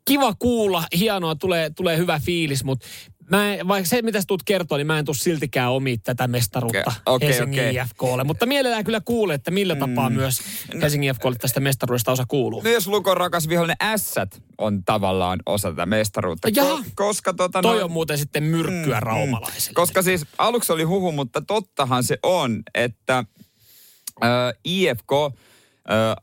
[0.04, 2.86] kiva kuulla, hienoa, tulee, tulee hyvä fiilis, mutta
[3.32, 6.28] Mä en, vaikka se, mitä sä tulet kertoa, niin mä en tuu siltikään omi tätä
[6.28, 7.76] mestaruutta Okei, okei, Helsingin okei.
[7.76, 8.24] IFKlle.
[8.24, 10.40] Mutta mielellään kyllä kuulee, että millä tapaa myös
[10.82, 12.62] Helsingin IFKlle tästä mestaruudesta osa kuuluu.
[12.62, 16.48] Myös Lukon rakas vihollinen Ässät on tavallaan osa tätä mestaruutta.
[16.56, 16.76] Jaha.
[16.76, 19.74] Ko- koska tota, Toi no- on muuten sitten myrkkyä mm, raumalaisille.
[19.74, 23.18] Koska siis aluksi oli huhu, mutta tottahan se on, että
[24.24, 24.28] äh,
[24.64, 25.30] IFK äh,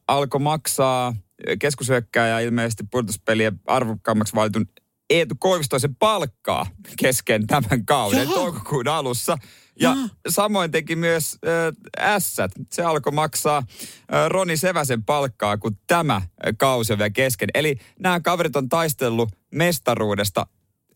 [0.07, 1.15] alkoi maksaa
[1.59, 4.65] keskushyökkääjä ilmeisesti pudotuspelien arvokkaammaksi valitun
[5.09, 6.65] Eetu Koivistoisen palkkaa
[6.97, 8.33] kesken tämän kauden Jaha.
[8.33, 9.37] toukokuun alussa.
[9.81, 9.95] Ja
[10.29, 12.51] samoin teki myös äh, Ässät.
[12.71, 16.21] Se alkoi maksaa äh, Roni Seväsen palkkaa, kun tämä
[16.57, 17.49] kausi on vielä kesken.
[17.53, 20.47] Eli nämä kaverit on taistellut mestaruudesta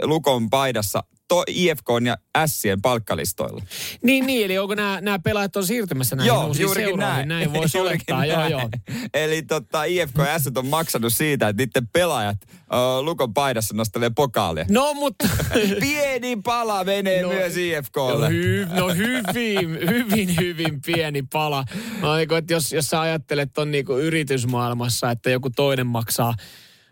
[0.01, 3.63] Lukon paidassa to, IFK ja Sien palkkalistoilla.
[4.03, 7.27] Niin, niin, eli onko nämä, nämä pelaajat on siirtymässä näihin joo, juurikin näin.
[7.27, 8.51] Näin voisi olettaa, joo, näin.
[8.51, 8.69] joo.
[9.13, 14.11] Eli tota, IFK ja S on maksanut siitä, että niiden pelaajat uh, Lukon paidassa nostelee
[14.15, 14.65] pokaalia.
[14.69, 15.29] No, mutta...
[15.79, 18.29] Pieni pala menee No, no, myös No, IFKlle.
[18.29, 21.65] hy, no hyvin, hyvin, hyvin pieni pala.
[22.01, 25.87] No, niin kuin, että jos, jos sä ajattelet ton niin kuin yritysmaailmassa, että joku toinen
[25.87, 26.33] maksaa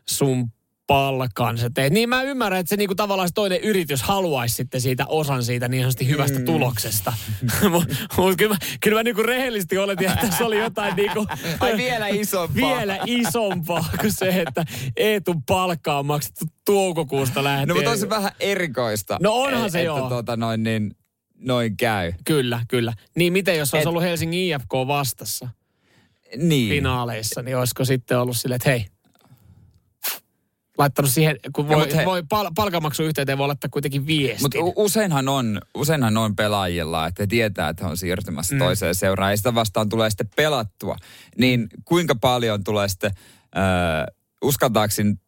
[0.10, 0.52] sun
[0.92, 1.94] palkan, sä teet.
[1.94, 5.68] Niin mä ymmärrän, että se niinku tavallaan se toinen yritys haluaisi sitten siitä osan siitä
[5.68, 6.46] niin sanotusti hyvästä mm.
[6.46, 7.14] tuloksesta.
[7.72, 11.26] Mutta mut kyllä mä, kyllä mä niinku rehellisesti oletin, että tässä oli jotain niinku...
[11.60, 12.78] Ai vielä isompaa.
[12.78, 14.66] Vielä isompaa kuin se, että
[14.98, 17.68] Eetun palkkaa on maksettu toukokuusta lähtien.
[17.68, 19.18] No mutta on se vähän erikoista.
[19.22, 20.10] No onhan e- se että joo.
[20.10, 20.96] Tota, noin, niin,
[21.40, 22.14] noin käy.
[22.26, 22.94] Kyllä, kyllä.
[23.16, 25.50] Niin miten jos olisi Et- ollut Helsingin IFK vastassa
[26.38, 26.70] Niin.
[26.70, 28.86] finaaleissa, niin olisiko sitten ollut silleen, että hei,
[30.82, 34.44] laittanut siihen, kun voi, he- voi pal- palkanmaksun yhteyteen voi laittaa kuitenkin viestin.
[34.44, 38.60] Mutta useinhan on, useinhan on pelaajilla, että he tietää, että he on siirtymässä mm.
[38.60, 40.96] toiseen seuraan ja sitä vastaan tulee sitten pelattua.
[41.38, 43.12] Niin kuinka paljon tulee sitten,
[43.58, 45.20] äh, uskaltaaksin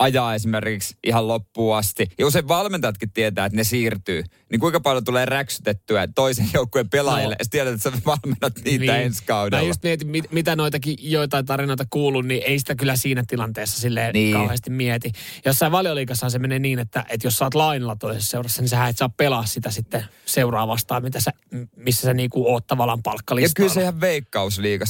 [0.00, 2.06] ajaa esimerkiksi ihan loppuun asti.
[2.18, 4.22] Ja usein valmentajatkin tietää, että ne siirtyy.
[4.50, 7.34] Niin kuinka paljon tulee räksytettyä toisen joukkueen pelaajille.
[7.34, 7.38] No.
[7.38, 7.40] No.
[7.40, 8.94] Ja tiedät, että sä valmennat niitä niin.
[8.94, 9.62] ensi kaudella.
[9.62, 13.80] Mä just mietin, mit, mitä noitakin joitain tarinoita kuuluu, niin ei sitä kyllä siinä tilanteessa
[13.80, 14.32] silleen niin.
[14.36, 15.12] Kauheasti mieti.
[15.44, 18.88] Jossain valioliikassahan se menee niin, että, että jos sä oot lainalla toisessa seurassa, niin sä
[18.88, 21.30] et saa pelaa sitä sitten seuraa vastaan, mitä sä,
[21.76, 23.54] missä sä niinku oot tavallaan ja palkkalistalla.
[23.56, 24.00] kyllä se ihan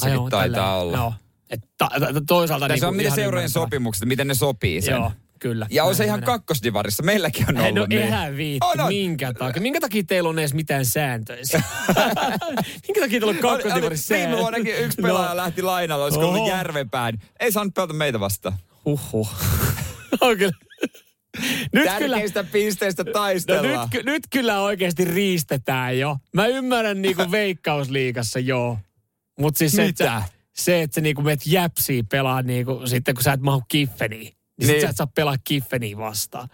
[0.07, 0.83] Ai joo, taitaa tälleen.
[0.83, 0.97] olla.
[0.97, 1.15] Joo.
[1.51, 4.93] Et ta, ta, ta, toisaalta Tässä niinku on miten seurojen sopimukset, miten ne sopii sen.
[4.95, 5.67] Joo, kyllä.
[5.71, 7.03] Ja on se ihan kakkosdivarissa.
[7.03, 8.03] Meilläkin on ollut no niin.
[8.03, 8.89] eihän viitti, On, on.
[8.89, 9.63] minkä takia?
[9.63, 11.43] Minkä takia teillä on edes mitään sääntöjä?
[12.87, 14.39] minkä takia teillä on kakkosdivarissa Viime sääntö?
[14.41, 15.37] vuonnakin yksi pelaaja No.
[15.37, 16.49] lähti lainalla, olisiko ollut.
[16.49, 17.19] Järvenpään.
[17.41, 18.55] Ei saanut pelata meitä vastaan.
[18.85, 19.31] Huhhuh.
[20.21, 20.53] on kyllä.
[21.73, 23.89] Nyt kyllä, Tärkeistä pisteistä no taistellaan.
[23.93, 26.17] nyt, ky- nyt kyllä oikeasti riistetään jo.
[26.35, 28.79] Mä ymmärrän niinku veikkausliigassa joo.
[29.41, 30.23] Mutta siis se, että, Mitä?
[30.27, 34.21] sä- se, että sä niinku meet jäpsiä pelaa niinku, sitten kun sä et mahu kiffeniin.
[34.21, 34.81] Niin, sit Niin.
[34.81, 36.49] sä et saa pelaa kiffeniin vastaan.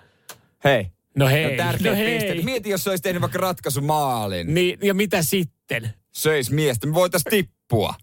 [0.65, 0.87] Hei.
[1.17, 2.15] No hei, No tärkeät no hei.
[2.19, 2.45] pisteet.
[2.45, 4.55] Mieti, jos se olisi tehnyt vaikka ratkaisumaalin.
[4.55, 5.91] Niin, ja mitä sitten?
[6.13, 6.87] Söis miestä.
[6.87, 7.95] Me voitais tippua.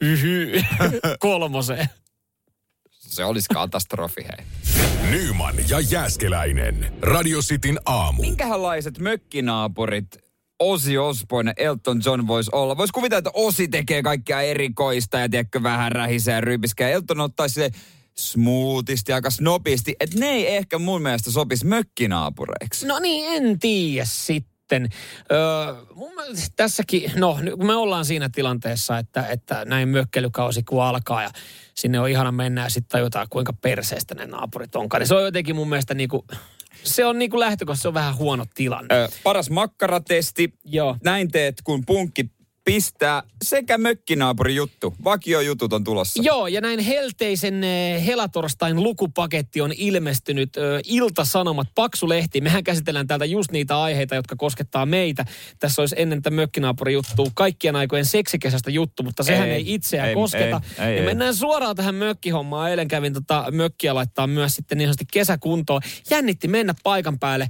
[0.00, 0.52] Yhy.
[1.18, 1.88] Kolmoseen.
[2.90, 4.46] Se olisi katastrofi, hei.
[5.10, 6.92] Nyman ja Jääskeläinen.
[7.02, 8.22] Radio Cityn aamu.
[8.22, 10.06] Minkähänlaiset mökkinaapurit
[10.58, 12.76] Osi Osbourne Elton John voisi olla?
[12.76, 16.88] Voisi kuvitella, että Osi tekee kaikkea erikoista ja tiedätkö, vähän rähisee ja.
[16.88, 17.70] Elton ottaisi se
[18.18, 19.96] smoothisti, aika snopisti.
[20.00, 22.86] Että ne ei ehkä mun mielestä sopisi mökkinaapureiksi.
[22.86, 24.88] No niin, en tiedä sitten.
[25.32, 26.12] Öö, mun
[26.56, 31.30] tässäkin, no me ollaan siinä tilanteessa, että, että näin mökkelykausi kun alkaa ja
[31.74, 35.00] sinne on ihana mennä ja sitten tajutaan kuinka perseestä ne naapurit onkaan.
[35.00, 36.24] Niin se on jotenkin mun mielestä niinku,
[36.86, 38.94] se on niinku lähtökohtaisesti se on vähän huono tilanne.
[38.94, 40.52] Ö, paras makkaratesti.
[40.64, 40.96] Joo.
[41.04, 42.30] Näin teet, kun punkki
[42.66, 43.22] pistää.
[43.44, 44.94] Sekä mökkinaapuri juttu.
[45.04, 46.22] Vakiojutut on tulossa.
[46.22, 50.56] Joo, ja näin helteisen eh, helatorstain lukupaketti on ilmestynyt.
[50.56, 52.40] Ö, Ilta-Sanomat, paksu lehti.
[52.40, 55.24] Mehän käsitellään täältä just niitä aiheita, jotka koskettaa meitä.
[55.58, 59.74] Tässä olisi ennen tätä mökkinaapuri juttua kaikkien aikojen seksikesästä juttu, mutta sehän ei, Ei, ei
[59.74, 60.60] itseään ei, kosketa.
[60.78, 61.06] ei, ei, ja ei.
[61.06, 62.70] mennään suoraan tähän mökkihommaan.
[62.70, 65.80] Eilen kävin tota mökkiä laittaa myös sitten niin sanotusti kesäkuntoon.
[66.10, 67.48] Jännitti mennä paikan päälle,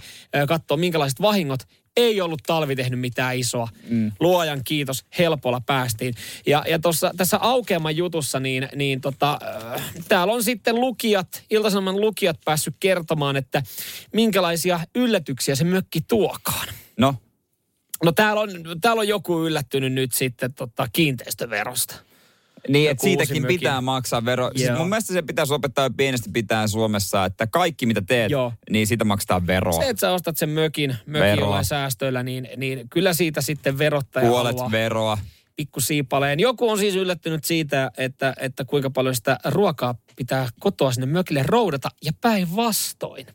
[0.49, 1.61] katsoa minkälaiset vahingot
[1.97, 3.69] ei ollut talvi tehnyt mitään isoa.
[3.89, 4.13] Mm.
[4.21, 6.15] Luojan kiitos, helpolla päästiin.
[6.47, 9.39] Ja, ja tossa, tässä aukeaman jutussa, niin, niin tota,
[9.75, 13.63] äh, täällä on sitten lukijat, Ilta-Sanoman lukijat päässyt kertomaan, että
[14.13, 16.69] minkälaisia yllätyksiä se mökki tuokaan.
[16.97, 17.15] No,
[18.05, 21.95] No täällä on, täällä on joku yllättynyt nyt sitten tota, kiinteistöverosta.
[22.69, 23.59] Niin, että siitäkin mökin.
[23.61, 24.51] pitää maksaa vero.
[24.57, 28.53] Siis mun mielestä se pitäisi opettaa jo pienestä pitää Suomessa, että kaikki mitä teet, Joo.
[28.71, 29.83] niin siitä maksetaan veroa.
[29.83, 34.29] Se, että sä ostat sen mökin, mökin jollain säästöillä, niin, niin kyllä siitä sitten verottaja
[34.29, 34.71] Puolet haluaa.
[34.71, 35.19] veroa.
[35.57, 36.41] pikkusiipaleen.
[36.41, 41.43] Joku on siis yllättynyt siitä, että, että kuinka paljon sitä ruokaa pitää kotoa sinne mökille
[41.47, 43.27] roudata ja päinvastoin.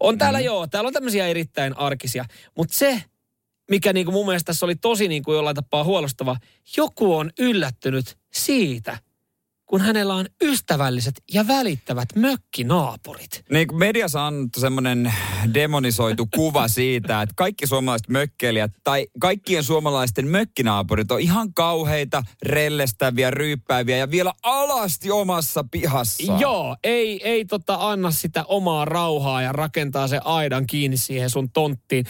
[0.00, 2.24] On täällä joo, täällä on tämmöisiä erittäin arkisia,
[2.56, 3.02] mutta se,
[3.70, 6.36] mikä niinku mun mielestä tässä oli tosi niinku jollain tapaa huolestava,
[6.76, 8.98] joku on yllättynyt siitä,
[9.66, 13.44] kun hänellä on ystävälliset ja välittävät mökkinaapurit.
[13.50, 15.14] Niin kuin mediassa on semmoinen
[15.54, 23.30] demonisoitu kuva siitä, että kaikki suomalaiset mökkeilijät tai kaikkien suomalaisten mökkinaapurit on ihan kauheita, rellestäviä,
[23.30, 26.36] ryyppääviä ja vielä alasti omassa pihassa.
[26.38, 31.50] Joo, ei, ei tota anna sitä omaa rauhaa ja rakentaa se aidan kiinni siihen sun
[31.50, 32.04] tonttiin.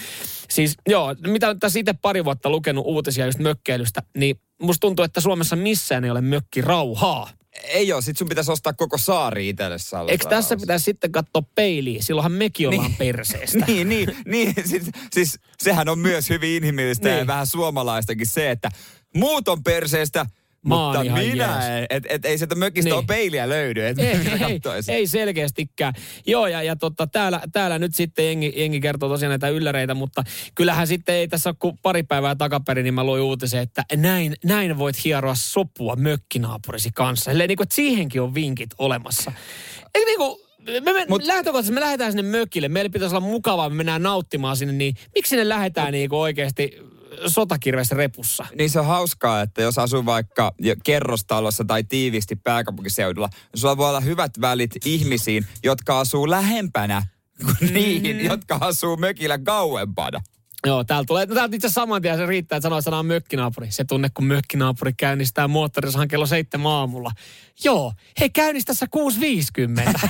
[0.51, 5.05] Siis joo, mitä nyt tässä itse pari vuotta lukenut uutisia just mökkeilystä, niin musta tuntuu,
[5.05, 7.31] että Suomessa missään ei ole mökki rauhaa.
[7.65, 11.43] Ei ole, sit sun pitäisi ostaa koko saari itselle Salla Eikö tässä pitäisi sitten katsoa
[11.55, 12.03] peiliin?
[12.03, 12.97] Silloinhan mekin ollaan Niin.
[12.97, 13.59] perseestä.
[13.67, 14.55] Niin, niin, niin.
[14.65, 17.19] Siis, siis sehän on myös hyvin inhimillistä Niin.
[17.19, 18.71] ja vähän suomalaistakin se, että
[19.15, 20.27] muut on perseestä,
[20.69, 21.65] mutta minä jees.
[21.65, 21.87] en.
[21.91, 22.97] Et, et, ei sieltä mökistä Niin.
[22.97, 25.95] ole peiliä löydy, että ei, ei, ei selkeästikään.
[26.27, 30.23] Joo, ja, ja tota, täällä, täällä nyt sitten jengi, jengi kertoo tosiaan näitä ylläreitä, mutta
[30.55, 34.35] kyllähän sitten ei tässä ole kuin pari päivää takaperin, niin mä luin uutisen, että näin,
[34.45, 37.31] näin voit hieroa sopua mökkinaapurisi kanssa.
[37.31, 39.33] Eli niin kuin, että siihenkin on vinkit olemassa.
[39.95, 40.37] Eikö niin kuin,
[40.85, 44.57] me, me, Mut- lähtökohtaisesti me lähdetään sinne mökille, meillä pitäisi olla mukavaa, me mennään nauttimaan
[44.57, 46.79] sinne, niin miksi sinne lähdetään niin oikeasti
[47.27, 48.47] sotakirveessä repussa?
[48.59, 50.53] Niin se on hauskaa, että jos asuu vaikka
[50.85, 57.03] kerrostalossa tai tiiviisti pääkaupunkiseudulla, niin sulla voi olla hyvät välit ihmisiin, jotka asuu lähempänä
[57.45, 60.21] kuin niihin, jotka asuu mökillä kauempana.
[60.67, 63.71] Joo, täällä tulee, no täältä itse asiassa saman tien se riittää, että sanoo sanaa mökkinaapuri.
[63.71, 67.11] Se tunne, kun mökkinaapuri käynnistää moottorisahan kello seitsemän aamulla.
[67.65, 70.09] Joo, he käynnistä tässä 6.50.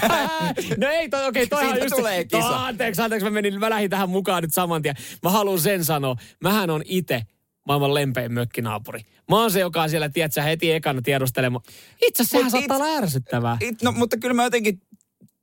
[0.80, 1.96] no ei, toi, okei, toihan Siitä just...
[1.96, 2.48] tulee kisa.
[2.48, 4.94] To, anteeksi, anteeksi, mä, menin, mä lähdin tähän mukaan nyt saman tien.
[5.22, 6.16] Mä haluan sen sanoa.
[6.40, 7.22] Mähän on itse
[7.66, 9.00] maailman lempein mökkinaapuri.
[9.30, 11.64] Mä oon se, joka on siellä, tiedätkö, heti ekana tiedustelemaan.
[12.02, 13.56] Itse asiassa sehän saattaa olla ärsyttävää.
[13.60, 14.80] It, no, mutta kyllä mä jotenkin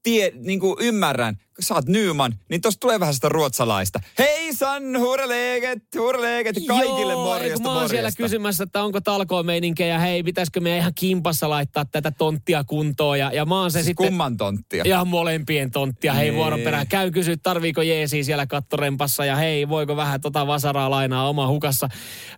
[0.03, 3.99] tie, niin kuin ymmärrän, sä oot Nyman, niin tosta tulee vähän sitä ruotsalaista.
[4.19, 9.87] Hei san, hurleget, hurleget, kaikille Joo, morjesta, kun mä oon siellä kysymässä, että onko talkoomeininkiä
[9.87, 13.19] ja hei, pitäisikö me ihan kimpassa laittaa tätä tonttia kuntoon.
[13.19, 14.07] Ja, ja mä oon se Siis sitten...
[14.07, 14.83] kumman tonttia?
[14.85, 16.13] Ihan molempien tonttia.
[16.13, 16.35] Hei Niin.
[16.35, 16.87] vuoron perään.
[16.87, 21.89] Käy kysyä, tarviiko jeesi siellä kattorempassa ja hei, voiko vähän tota vasaraa lainaa oma hukassa.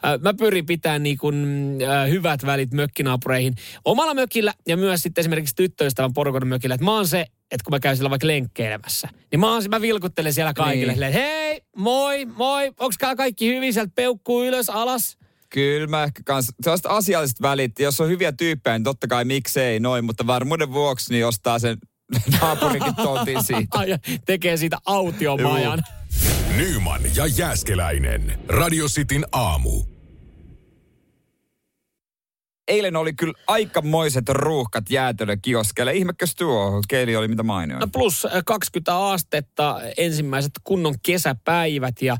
[0.05, 1.35] Äh, Mä pyrin pitämään niin kuin,
[1.81, 6.75] äh, hyvät välit mökkinaapureihin omalla mökillä ja myös sitten esimerkiksi tyttöystävän porukan mökillä.
[6.75, 10.33] Että mä oon se, että kun mä käyn siellä vaikka lenkkeilemässä, niin mä, mä vilkuttelen
[10.33, 10.93] siellä kaikille.
[10.93, 11.13] Niin.
[11.13, 13.73] Hei, moi, moi, onks kaikki hyvin?
[13.73, 15.17] Sieltä peukkuu ylös, alas.
[15.49, 19.79] Kyllä mä ehkä kans, sellaiset asialliset välit, jos on hyviä tyyppejä, niin totta kai miksei
[19.79, 21.77] noin, mutta varmuuden vuoksi niin ostaa sen
[22.41, 23.67] naapurinkin tontin siitä.
[23.71, 25.83] Ai, ja tekee siitä autiomajan.
[26.57, 28.39] Nyman ja Jääskeläinen.
[28.47, 29.94] Radio Cityn aamu.
[32.67, 35.93] Eilen oli kyllä aikamoiset ruuhkat jäätelökioskeille.
[35.93, 36.81] Ihmekös tuo?
[36.87, 37.79] Keili oli mitä mainioin.
[37.79, 42.17] No plus äh, 20 astetta, ensimmäiset kunnon kesäpäivät ja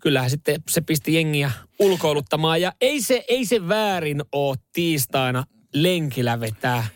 [0.00, 2.60] kyllähän sitten se pisti jengiä ulkoiluttamaan.
[2.60, 6.86] Ja ei se, ei se väärin ole tiistaina lenkillä vetää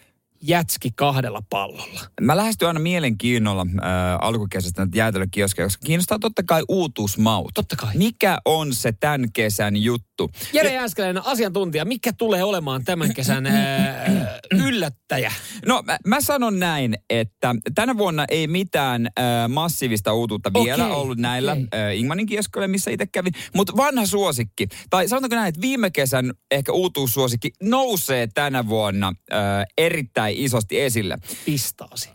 [0.47, 2.01] jätski kahdella pallolla.
[2.21, 3.89] Mä lähestyn aina mielenkiinnolla äh,
[4.21, 7.51] alkukesästä näitä jäätelökioskeja, koska kiinnostaa totta kai uutuusmaut.
[7.55, 7.91] Totta kai.
[7.95, 10.31] Mikä on se tämän kesän juttu?
[10.53, 15.33] Jere Jääskeläinen, asiantuntija, mikä tulee olemaan tämän kesän ää, yllättäjä?
[15.67, 20.97] No mä, mä sanon näin, että tänä vuonna ei mitään äh, massiivista uutuutta vielä Okei,
[20.97, 21.67] ollut näillä okei.
[21.75, 23.33] äh, Ingmanin kieskoilla, missä itse kävin.
[23.55, 29.39] Mutta vanha suosikki, tai sanotaanko näin, että viime kesän ehkä uutuussuosikki nousee tänä vuonna äh,
[29.79, 31.19] erittäin isosti esille.
[31.45, 32.09] Pistaasi.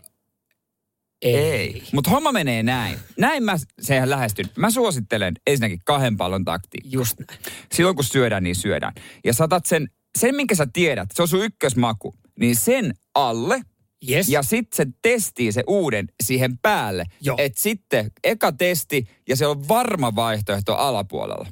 [1.22, 1.82] Ei.
[1.92, 2.98] Mutta homma menee näin.
[3.18, 4.46] Näin mä sehän lähestyn.
[4.56, 6.90] Mä suosittelen ensinnäkin kahden pallon taktiikkaa.
[6.92, 7.40] Just näin.
[7.74, 8.92] Silloin kun syödään, niin syödään.
[9.24, 13.62] Ja saatat sen, sen minkä sä tiedät, se on sun ykkösmaku, niin sen alle
[14.08, 14.28] Yes.
[14.28, 17.04] ja sitten se testii se uuden siihen päälle.
[17.38, 21.46] Että sitten eka testi ja se on varma vaihtoehto alapuolella.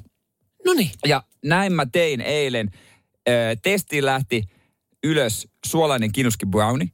[0.65, 0.91] no niin.
[1.05, 2.69] Ja näin mä tein eilen.
[3.29, 3.31] Ö,
[3.63, 4.43] testiin lähti
[5.03, 6.87] ylös suolainen kinuski brownie.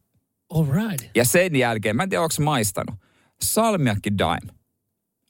[0.49, 1.09] All right.
[1.15, 2.95] Ja sen jälkeen, mä en tiedä, onko maistanut,
[3.41, 4.57] salmiakki dime.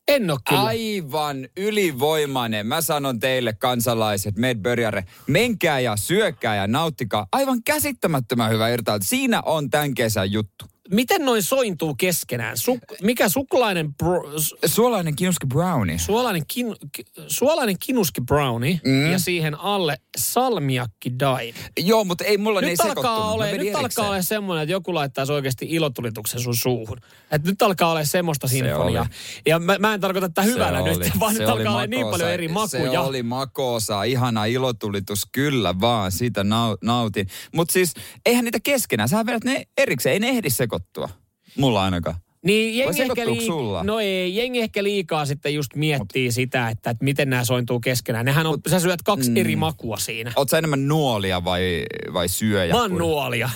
[0.08, 0.64] En ole kyllä.
[0.64, 2.68] Aivan ylivoimainen.
[2.68, 7.28] Mä sanon teille kansalaiset, medbörjare, menkää ja syökää ja nauttikaa.
[7.32, 9.00] Aivan käsittämättömän hyvä irtailu.
[9.04, 10.66] Siinä on tämän kesän juttu.
[10.92, 12.58] Miten noin sointuu keskenään?
[12.58, 15.98] Su, mikä suklainen, bro, su- Suolainen kinuski brownie.
[15.98, 19.12] suolainen, kin, ki, suolainen kinuski brownie mm.
[19.12, 21.56] ja siihen alle salmiakki daim.
[21.80, 23.28] Joo, mutta ei mulla ne ei Nyt alkaa, sekoittunut.
[23.28, 24.08] Mä ole, nyt alkaa erikseen.
[24.08, 26.98] olla semmoinen, että joku laittaisi oikeasti ilotulituksen sun suuhun.
[27.32, 29.02] Et nyt alkaa olla semmoista sinfoniaa.
[29.04, 29.10] oli.
[29.48, 31.88] Ja mä, mä en tarkoita tätä hyvänä Se nyt, oli- vaan se nyt alkaa olla
[31.88, 33.02] niin paljon eri Se makuja.
[33.02, 37.28] oli makoosa, ihana ilotulitus, kyllä vaan, siitä nau, nautin.
[37.56, 37.94] Mutta siis,
[38.26, 41.10] eihän niitä keskenään, sä vedät ne erikseen, ei ne ehdi sekoittua.
[41.58, 42.16] Mulla ainakaan.
[42.44, 43.84] Niin jengi ehkä, sulla?
[43.84, 48.26] no ei, jengi ehkä liikaa sitten just miettii sitä, että, että miten nämä sointuu keskenään.
[48.26, 49.38] Nehän on, sä syöt kaksi mm.
[49.38, 50.32] eri makua siinä.
[50.36, 52.74] Oot sä enemmän nuolia vai, vai syöjä?
[52.74, 53.50] Mä oon kuin- nuolia.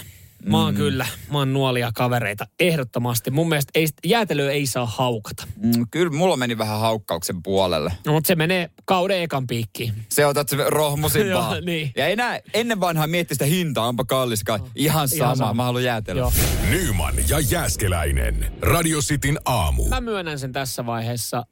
[0.46, 0.78] Mä oon mm.
[0.78, 2.48] kyllä, mä oon nuolia kavereita.
[2.60, 3.32] Ehdottomasti.
[3.32, 5.48] Mun mielestä ei, jäätelöä ei saa haukata.
[5.58, 7.94] Mm, kyllä mulla meni vähän haukkauksen puolelle.
[8.06, 9.94] No, mutta se menee kauden ekan piikkiin.
[10.10, 11.52] Se otat se rohmusimpaa.
[11.56, 11.92] Joo, niin.
[11.96, 14.60] Ja enää ennen vanhaa mietti sitä hintaa, onpa kallis kai.
[14.76, 15.54] Ihan sama, Ihan sama.
[15.54, 16.20] mä haluan jäätelö.
[16.20, 16.34] Joo.
[16.70, 18.52] Nyman ja Jääskeläinen.
[18.62, 19.88] Radio Cityn aamu.
[19.90, 21.46] Mä myönnän sen tässä vaiheessa.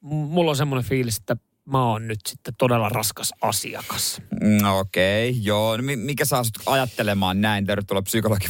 [0.00, 4.22] M- Mulla on semmoinen fiilis, että mä oon nyt sitten todella raskas asiakas.
[4.40, 5.76] Mm, Okei, okay, joo.
[5.76, 7.66] No, mi- mikä saa sut ajattelemaan näin?
[7.66, 8.46] Tervetuloa psykologi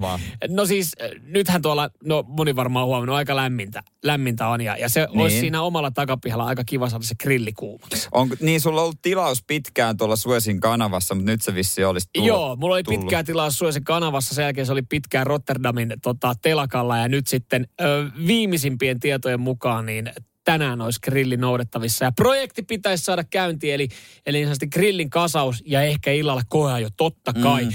[0.00, 0.20] vaan.
[0.48, 4.60] No siis, äh, nythän tuolla, no moni varmaan huomannut, aika lämmintä, lämmintä on.
[4.60, 5.20] Ja, ja se niin.
[5.20, 8.08] olisi siinä omalla takapihalla aika kiva saada se grilli kuumaksi.
[8.12, 12.08] Onko, niin, sulla on ollut tilaus pitkään tuolla Suesin kanavassa, mutta nyt se vissi olisi
[12.12, 12.28] tullut.
[12.28, 13.00] Joo, mulla oli tullut.
[13.00, 17.66] pitkää tilaa Suesin kanavassa, sen jälkeen se oli pitkään Rotterdamin tota, telakalla ja nyt sitten
[17.80, 20.12] ö, viimeisimpien tietojen mukaan niin
[20.44, 22.04] tänään olisi grilli noudettavissa.
[22.04, 23.88] Ja projekti pitäisi saada käyntiin, eli,
[24.26, 27.64] eli niin sanotusti grillin kasaus ja ehkä illalla koea jo totta kai.
[27.64, 27.70] Mm.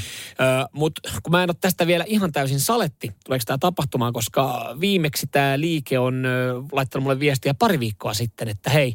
[0.72, 5.28] Mutta kun mä en ole tästä vielä ihan täysin saletti, tuleeko tämä tapahtumaan, koska viimeksi
[5.28, 8.94] tämä liike on ö, laittanut mulle viestiä pari viikkoa sitten, että hei,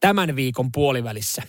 [0.00, 1.42] tämän viikon puolivälissä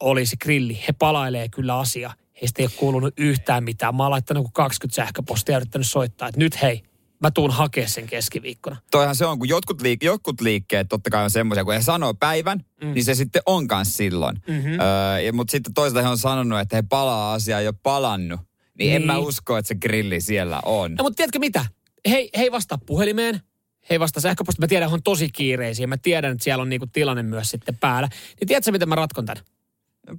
[0.00, 0.78] olisi grilli.
[0.88, 2.10] He palailee kyllä asia.
[2.40, 3.94] Heistä ei ole kuulunut yhtään mitään.
[3.94, 6.82] Mä oon laittanut kuin 20 sähköpostia ja yrittänyt soittaa, että nyt hei,
[7.22, 8.76] mä tuun hakea sen keskiviikkona.
[8.90, 12.14] Toihan se on, kun jotkut, liik- jotkut liikkeet totta kai on semmoisia, kun he sanoo
[12.14, 12.92] päivän, mm.
[12.94, 14.36] niin se sitten on kanssa silloin.
[14.48, 14.72] Mm-hmm.
[14.72, 18.40] Öö, mutta sitten toisaalta he on sanonut, että he palaa asiaa ole palannut.
[18.40, 18.46] Niin,
[18.78, 19.06] niin en Niin.
[19.06, 20.94] mä usko, että se grilli siellä on.
[20.94, 21.66] No mutta tiedätkö mitä?
[22.08, 23.40] Hei, hei vastaa puhelimeen.
[23.90, 24.60] Hei vasta sähköposti.
[24.60, 25.86] Mä tiedän, että on tosi kiireisiä.
[25.86, 28.08] Mä tiedän, että siellä on niinku tilanne myös sitten päällä.
[28.40, 29.44] Niin tiedätkö, miten mä ratkon tämän?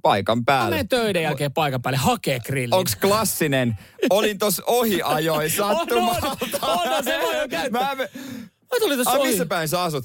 [0.02, 0.70] Paikan Mä päälle.
[0.70, 2.74] menen töiden jälkeen paikan päälle, hakee grillin.
[2.74, 3.78] Onks klassinen?
[4.10, 6.26] Olin tos ohi ajoin sattumalta.
[6.30, 7.70] On, on, on, on se voi.
[7.70, 8.08] Mä, me-
[8.72, 9.28] Mä tulin tässä Ai ohi.
[9.28, 10.04] missä päin sä asut?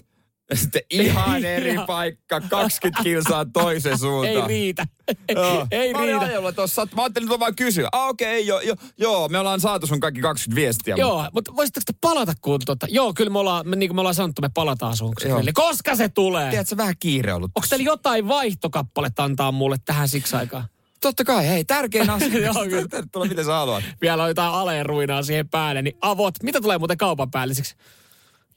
[0.49, 1.85] Ja Sitten ihan eri Ihan.
[1.85, 4.47] paikka, 20 kilsaa toisen Ei suuntaan.
[4.47, 4.87] riitä.
[5.35, 5.67] Joo.
[5.71, 6.19] Ei mä riitä.
[6.19, 7.89] ajellut tossa, mä ajattelin että vaan kysyä.
[7.91, 10.95] Ah okei, okay, joo, joo, joo, me ollaan saatu sun kaikki 20 viestiä.
[10.95, 14.01] Joo, mutta voisitteko te palata kun tota, joo, kyllä me ollaan, me, niin kuin me
[14.01, 15.41] ollaan sanottu, me palataan sun Joo.
[15.53, 16.49] Koska se tulee?
[16.49, 17.51] Tiedätkö, vähän kiire ollut.
[17.55, 20.67] Onko teillä jotain vaihtokappaletta antaa mulle tähän siksi aikaa?
[21.01, 22.39] Totta kai, hei, tärkein asia.
[22.39, 22.87] Joo, kyllä.
[22.87, 23.83] Tervetuloa, mitä sä haluat.
[24.01, 26.33] Vielä on jotain aleruinaa siihen päälle, niin avot.
[26.43, 27.75] Mitä tulee muuten kaupan päälliseksi?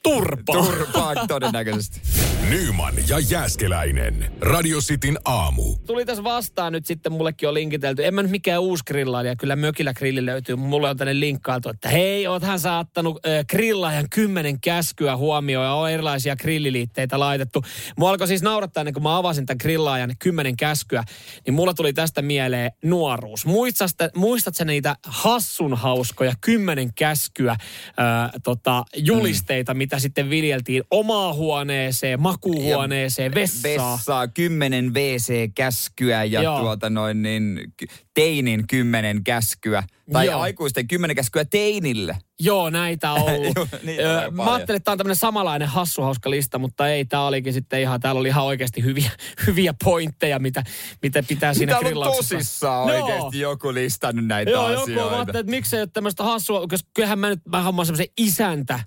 [0.02, 0.64] Turpaa.
[0.64, 2.00] Turpaa todennäköisesti.
[2.50, 4.32] Nyman ja Jääskeläinen.
[4.40, 5.76] Radio Cityn aamu.
[5.86, 8.06] Tuli tässä vastaan nyt sitten, mullekin on linkitelty.
[8.06, 10.56] En mä nyt mikään uusi grillailija, kyllä mökillä grilli löytyy.
[10.56, 15.90] Mulle on tänne linkkailtu, että hei, oothan saattanut äh, grillaajan kymmenen käskyä huomioon ja on
[15.90, 17.64] erilaisia grilliliitteitä laitettu.
[17.96, 21.04] Mua alkoi siis naurattaa ennen kuin mä avasin tämän grillaajan kymmenen käskyä,
[21.46, 23.46] niin mulla tuli tästä mieleen nuoruus.
[23.46, 27.58] Muistatko, muistatko niitä hassun hauskoja kymmenen käskyä äh,
[28.42, 33.96] tota, julisteita, mitä sitten viljeltiin omaa huoneeseen, makuuhuoneeseen, vessaa?
[33.96, 36.60] Vessaa, 10 WC-käskyä ja Joo.
[36.60, 37.60] tuota noin niin,
[38.14, 39.82] teinin 10 käskyä.
[40.12, 40.40] Tai Joo.
[40.40, 42.16] aikuisten 10 käskyä teinille.
[42.40, 43.56] Joo, näitä on ollut.
[43.56, 46.88] Joo, niitä on Ö, aika Mä ajattelin, että tämä on tämmöinen samanlainen hassuhauska lista, mutta
[46.88, 49.10] ei, tämä olikin sitten ihan, täällä oli ihan oikeasti hyviä,
[49.46, 50.64] hyviä pointteja, mitä,
[51.02, 52.34] mitä pitää siinä on grillauksessa.
[52.34, 53.06] tosissaan Joo.
[53.06, 54.90] oikeasti joku listannut näitä Joo, asioita.
[54.90, 58.12] joku mä ajattelin, että miksei ole tämmöistä hassua, koska kyllähän mä nyt, mä hommaan semmoisen
[58.18, 58.80] isäntä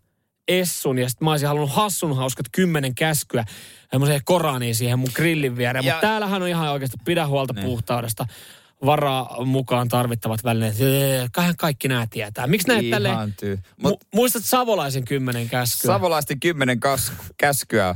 [0.47, 3.45] Essun ja sitten mä olisin halunnut hassun hauskat kymmenen käskyä
[3.91, 5.85] semmoiseen Koraniin siihen mun grillin viereen.
[5.85, 8.25] Ja- Mutta täällähän on ihan oikeasti pidä huolta puhtaudesta.
[8.85, 10.75] Varaa mukaan tarvittavat välineet.
[11.31, 12.47] Kahden kaikki nämä tietää.
[12.47, 13.33] Miksi näet tälleen?
[13.39, 13.55] tyy.
[13.55, 15.91] Mu- Mut muistat Savolaisen kymmenen käskyä?
[15.91, 17.95] savolaisten 10 kas- käskyä.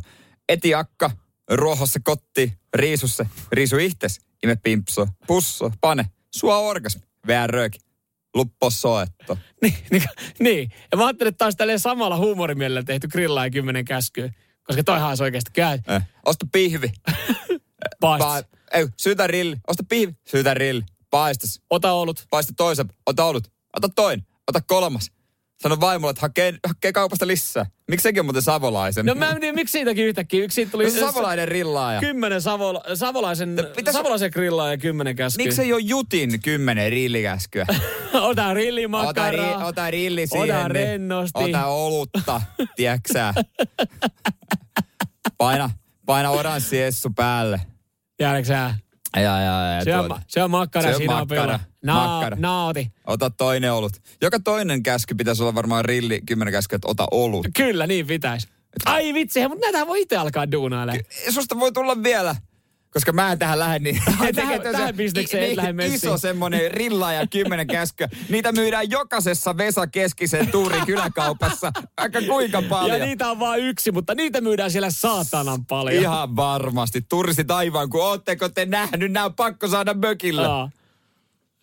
[0.49, 1.11] Eti akka,
[1.51, 7.79] ruohossa kotti, riisusse, riisu ihtes, ime pimpso, pusso, pane, sua orgasmi, väärööki,
[8.35, 9.37] luppo soetto.
[9.61, 10.03] niin, niin,
[10.39, 10.71] niin.
[10.91, 14.33] Ja mä ajattelin, että taas tälleen samalla huumorimielellä tehty grillaa ja kymmenen käskyä.
[14.63, 15.79] Koska toihan olisi oikeasti käy.
[15.87, 16.91] Eh, osta pihvi,
[18.01, 18.41] Paistas.
[18.43, 22.25] pa- ei, syytä rilli, osta pihvi, syytä rilli, paistas, Ota olut.
[22.29, 25.11] paista toisen, ota olut, ota toinen, ota kolmas.
[25.61, 27.65] Sano vaimolle, että hakee, hakee kaupasta lisää.
[27.87, 29.05] Miksi sekin on muuten savolaisen?
[29.05, 30.43] No mä en tiedä, miksi siitäkin yhtäkkiä.
[30.43, 31.99] Yksi siitä tuli No savolainen rillaaja.
[31.99, 35.45] kymmenen savola, savolaisen, pitäis- savolaisen grillaa ja kymmenen käskyä.
[35.45, 37.65] Miksi ei ole jutin kymmenen rillikäskyä?
[38.13, 39.31] Ota Ota, rillimakkaraa.
[39.59, 40.55] ri, ota rilli siihen.
[40.55, 41.43] Ota niin rennosti.
[41.43, 42.41] Ota olutta,
[42.75, 43.33] tiedäksä.
[45.37, 45.69] Paina,
[46.05, 47.61] paina oranssi essu päälle.
[48.17, 48.73] Tiedätkö sä?
[49.15, 50.21] Ja, ja, ja, Se on, tuota.
[50.27, 51.59] se on makkara Se on makkara.
[51.83, 52.37] Na- makkara.
[52.39, 52.91] Naoti.
[53.07, 53.93] Ota toinen olut.
[54.21, 57.47] Joka toinen käsky pitäisi olla varmaan rilli, kymmenen käsky, että ota olut.
[57.55, 58.47] Kyllä, niin pitäisi.
[58.85, 61.03] Ai vitsi, mutta näitä voi itse alkaa duunailemaan.
[61.29, 62.35] Susta voi tulla vielä.
[62.93, 65.95] Koska mä en tähän lähde, niin tekee tähän- tämmösen tähän bisnekseen i- lähde messiin.
[65.95, 68.09] Iso semmonen rilla ja kymmenen käskyä.
[68.29, 71.71] Niitä myydään jokaisessa Vesa Keskisen tuurin kyläkaupassa.
[71.97, 72.99] Aika kuinka paljon.
[72.99, 76.01] Ja niitä on vain yksi, mutta niitä myydään siellä saatanan paljon.
[76.03, 77.01] Ihan varmasti.
[77.09, 80.45] Turistit aivan, kun ootteko te nähnyt, nämä on pakko saada mökille.
[80.47, 80.69] Aa.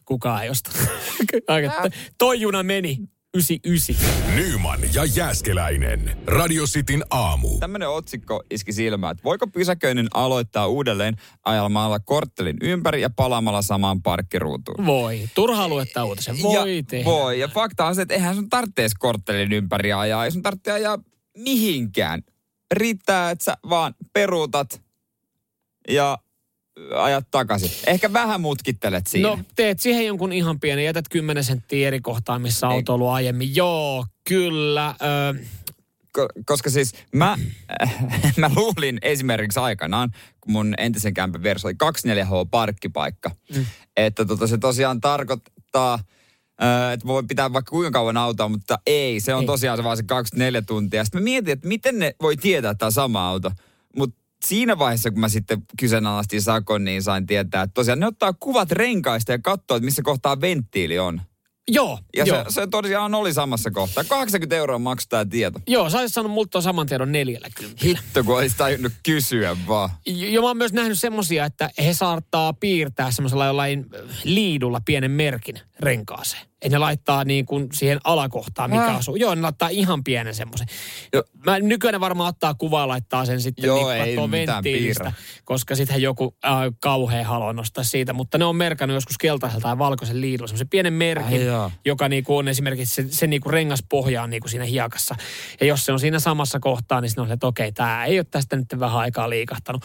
[0.05, 0.71] Kukaan ei osta.
[1.49, 2.99] Aika- Toi juna meni.
[3.37, 3.97] 99.
[4.35, 6.17] Nyman ja Jääskeläinen.
[6.27, 7.59] Radio Cityn aamu.
[7.59, 14.03] Tämmöinen otsikko iski silmään, että voiko pysäköinnin aloittaa uudelleen ajelmalla korttelin ympäri ja palaamalla samaan
[14.03, 14.87] parkkiruutuun?
[14.87, 15.21] Voi.
[15.35, 16.43] Turha luettaa uutisen.
[16.43, 17.05] Voi ja, tehdä.
[17.05, 17.41] Voi.
[17.41, 20.25] Ja fakta on se, että eihän sun tarvitse korttelin ympäri ajaa.
[20.25, 20.99] Ei sun tarvitse ajaa
[21.39, 22.23] mihinkään.
[22.75, 24.83] Riittää, että sä vaan peruutat
[25.89, 26.19] ja
[26.95, 27.71] ajat takaisin.
[27.87, 29.29] Ehkä vähän mutkittelet siinä.
[29.29, 33.13] No, teet siihen jonkun ihan pienen, jätät 10 senttiä eri kohtaan, missä auto on ollut
[33.13, 33.57] aiemmin.
[33.57, 34.95] Joo, kyllä.
[35.03, 35.35] Ö,
[36.19, 37.37] Ko- koska siis mä,
[38.37, 40.11] mä luulin esimerkiksi aikanaan,
[40.41, 43.67] kun mun entisen kämpän vieressä oli 24H parkkipaikka, mm.
[43.97, 45.99] että tota, se tosiaan tarkoittaa,
[46.93, 49.47] että voi pitää vaikka kuinka kauan autoa, mutta ei, se on Ei.
[49.47, 51.05] tosiaan se vaan se 24 tuntia.
[51.05, 53.53] Sitten mä mietin, että miten ne voi tietää, että tämä sama auto.
[54.45, 58.71] Siinä vaiheessa, kun mä sitten kyseenalaistin sakon, niin sain tietää, että tosiaan ne ottaa kuvat
[58.71, 61.21] renkaista ja katsoo, että missä kohtaa venttiili on.
[61.69, 62.45] joo, Ja joo.
[62.45, 64.05] se, se tosiaan oli samassa kohtaa.
[64.05, 65.61] 80 euroa maksaa tämä tieto.
[65.67, 67.85] Joo, sä olisit saanut multa saman tiedon 40.
[67.85, 69.91] Hitto, kun olisi tajunnut kysyä vaan.
[70.07, 73.87] Ja mä oon myös nähnyt semmosia, että he saattaa piirtää semmoisella jollain
[74.25, 76.43] liidulla pienen merkin renkaaseen.
[76.63, 78.97] Että ne laittaa niin kuin siihen alakohtaan, mikä Häh?
[78.97, 79.17] asuu.
[79.17, 80.67] Joo, ne laittaa ihan pienen semmoisen.
[81.47, 85.13] Mä nykyään varmaan ottaa kuvaa laittaa sen sitten Joo, niin ei venttiilistä,
[85.45, 88.13] koska sittenhän joku äh, kauhea haluaa nostaa siitä.
[88.13, 91.71] Mutta ne on merkannut joskus keltaisella tai valkoisen liidulla semmoisen pienen merkin, Ai joo.
[91.85, 95.15] joka niinku on esimerkiksi se, se niinku rengaspohja on niinku siinä hiekassa.
[95.61, 98.19] Ja jos se on siinä samassa kohtaa, niin sitten on se, että okei, tämä ei
[98.19, 99.85] ole tästä nyt vähän aikaa liikahtanut.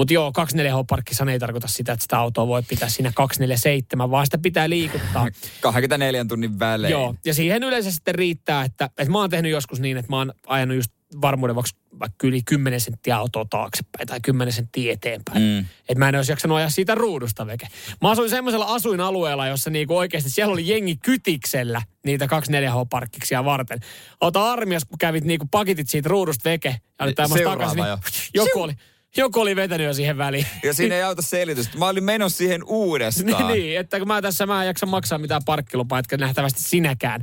[0.00, 4.38] Mutta joo, 24H-parkkissa ei tarkoita sitä, että sitä autoa voi pitää siinä 247, vaan sitä
[4.38, 5.28] pitää liikuttaa.
[5.60, 6.92] 24 tunnin välein.
[6.92, 10.16] Joo, ja siihen yleensä sitten riittää, että, että mä oon tehnyt joskus niin, että mä
[10.16, 15.42] oon ajanut just varmuuden vuoksi vaikka yli 10 senttiä autoa taaksepäin tai 10 senttiä eteenpäin.
[15.42, 15.58] Mm.
[15.58, 17.66] Että mä en olisi jaksanut ajaa siitä ruudusta veke.
[18.02, 23.80] Mä asuin semmoisella asuinalueella, jossa niinku oikeasti siellä oli jengi kytiksellä niitä 24H-parkkiksia varten.
[24.20, 27.84] Ota armias, kun kävit niinku pakitit siitä ruudusta veke ja nyt takaisin, jo.
[27.84, 27.98] niin
[28.34, 28.74] joku oli,
[29.16, 30.46] joku oli vetänyt jo siihen väliin.
[30.62, 31.78] Ja siinä ei auta selitystä.
[31.78, 33.48] Mä olin menossa siihen uudestaan.
[33.52, 37.20] niin, että kun mä tässä mä en jaksa maksaa mitään parkkilupaa, etkä nähtävästi sinäkään.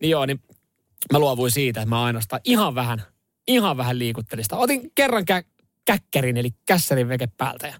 [0.00, 0.40] Niin joo, niin
[1.12, 3.02] mä luovuin siitä, että mä ainoastaan ihan vähän,
[3.48, 4.56] ihan vähän liikuttelin sitä.
[4.56, 7.74] Otin kerran kä- käkkärin, eli kässärin veke päältä ja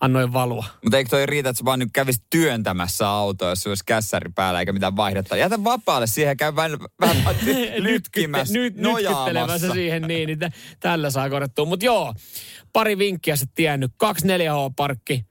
[0.00, 0.64] annoin valua.
[0.84, 4.60] Mutta eikö toi riitä, että sä vaan nyt kävisit työntämässä autoa, jos olisi kässäri päällä
[4.60, 5.36] eikä mitään vaihdetta.
[5.36, 7.16] Jätä vapaalle siihen käy vähän, vähän
[7.76, 9.72] lytkimässä, nyt, nojaamassa.
[9.72, 10.50] siihen niin, niin tä-
[10.80, 11.64] tällä saa korjattua.
[11.64, 12.14] Mutta joo,
[12.78, 13.92] pari vinkkiä sä tiennyt.
[14.04, 15.24] 24H-parkki,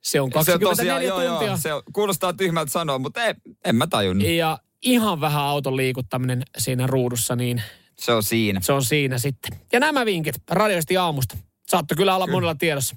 [0.00, 1.46] se on Se on 24 tosiaan, joo, tuntia.
[1.48, 4.28] joo, se on, kuulostaa tyhmältä sanoa, mutta ei, en mä tajunnut.
[4.28, 7.62] Ja ihan vähän auton liikuttaminen siinä ruudussa, niin
[7.98, 8.60] Se on siinä.
[8.60, 9.58] se on siinä sitten.
[9.72, 11.36] Ja nämä vinkit radioisti aamusta.
[11.68, 12.96] Saattoi kyllä olla monella tiedossa.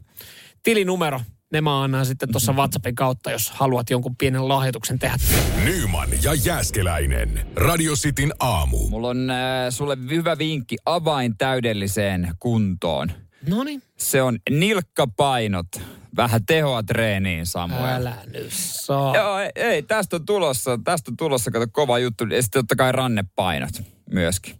[0.63, 1.21] Tilinumero,
[1.53, 5.17] ne mä annan sitten tuossa WhatsAppin kautta, jos haluat jonkun pienen lahjoituksen tehdä.
[5.63, 7.47] Nyman ja Jääskeläinen.
[7.55, 8.87] Radio Cityn aamu.
[8.89, 9.37] Mulla on äh,
[9.69, 13.24] sulle hyvä vinkki avain täydelliseen kuntoon.
[13.49, 13.81] No niin.
[13.97, 15.67] Se on nilkkapainot.
[16.15, 17.95] Vähän tehoa treeniin, Samuel.
[17.95, 19.15] Älä nyt saa.
[19.15, 22.23] Joo, ei, ei, tästä on tulossa, tästä on tulossa, kato, kova juttu.
[22.25, 23.81] Ja sitten totta kai rannepainot
[24.11, 24.55] myöskin.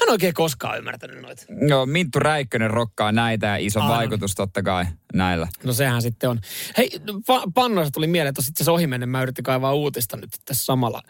[0.00, 1.44] Mä en oikein koskaan ymmärtänyt noita.
[1.68, 3.96] Joo, Minttu Räikkönen rokkaa näitä ja iso Aivan.
[3.96, 5.48] vaikutus totta kai näillä.
[5.64, 6.40] No sehän sitten on.
[6.76, 10.64] Hei, pa- pannoista tuli mieleen, että itse asiassa ohimennen mä yritin kaivaa uutista nyt tässä
[10.64, 11.02] samalla.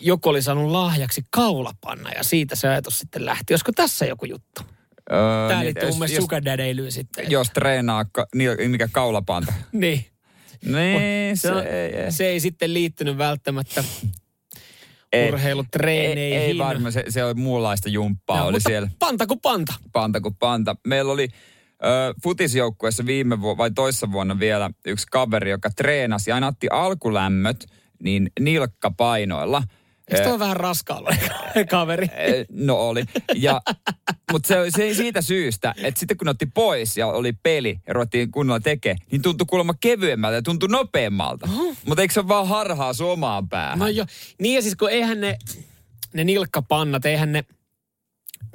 [0.00, 3.52] Joku oli saanut lahjaksi kaulapanna ja siitä se ajatus sitten lähti.
[3.52, 4.62] Olisiko tässä joku juttu?
[5.12, 7.30] Öö, Tää niin, liittyy mun jos- mielestä jos, sukadädeilyyn sitten.
[7.30, 9.52] jos treenaa, ka, niin, mikä kaulapanta.
[9.72, 10.04] Niin.
[10.64, 13.84] Niin, Se, se, ei, se ei sitten liittynyt välttämättä
[15.12, 16.38] ei, urheilutreeneihin.
[16.38, 19.72] ei, ei varmaan, se, se oli muunlaista jumppaa, Joo, oli mutta siellä Panta kuin panta.
[19.92, 20.76] panta kuin panta.
[20.86, 21.28] Meillä oli
[21.84, 26.66] ö, futisjoukkueessa viime vuonna vai toissa vuonna vielä yksi kaveri, joka treenasi ja aina otti
[26.70, 27.66] alkulämmöt
[28.02, 29.62] niin nilkkapainoilla.
[30.10, 31.10] Eikö toi vähän raskaalla
[31.70, 32.06] kaveri?
[32.16, 33.04] Eh, No oli.
[33.34, 33.60] Ja,
[34.32, 37.94] mutta se, se ei siitä syystä, että sitten kun otti pois ja oli peli ja
[37.94, 41.48] ruvettiin kunnolla tekemään, niin tuntui kuulemma kevyemmältä ja tuntui nopeammalta.
[41.86, 43.78] Mutta eikö se ole vaan harhaa sun omaan päähän?
[43.78, 44.04] No jo.
[44.38, 45.38] Niin ja siis kun eihän ne,
[46.14, 47.44] ne nilkkapannat, eihän ne,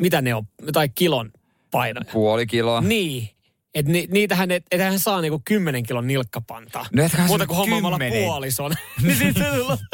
[0.02, 0.44] mitä ne on,
[0.74, 1.32] tai kilon
[1.72, 2.06] painoja.
[2.14, 2.82] Puoli kiloa.
[2.82, 3.30] Niin.
[3.78, 6.86] Et ni, niitähän, et, ethän saa niinku 10 kilon nilkkapantaa.
[6.94, 8.72] No etköhän Muuta kuin hommaamalla puolison.
[9.04, 9.44] niin sit se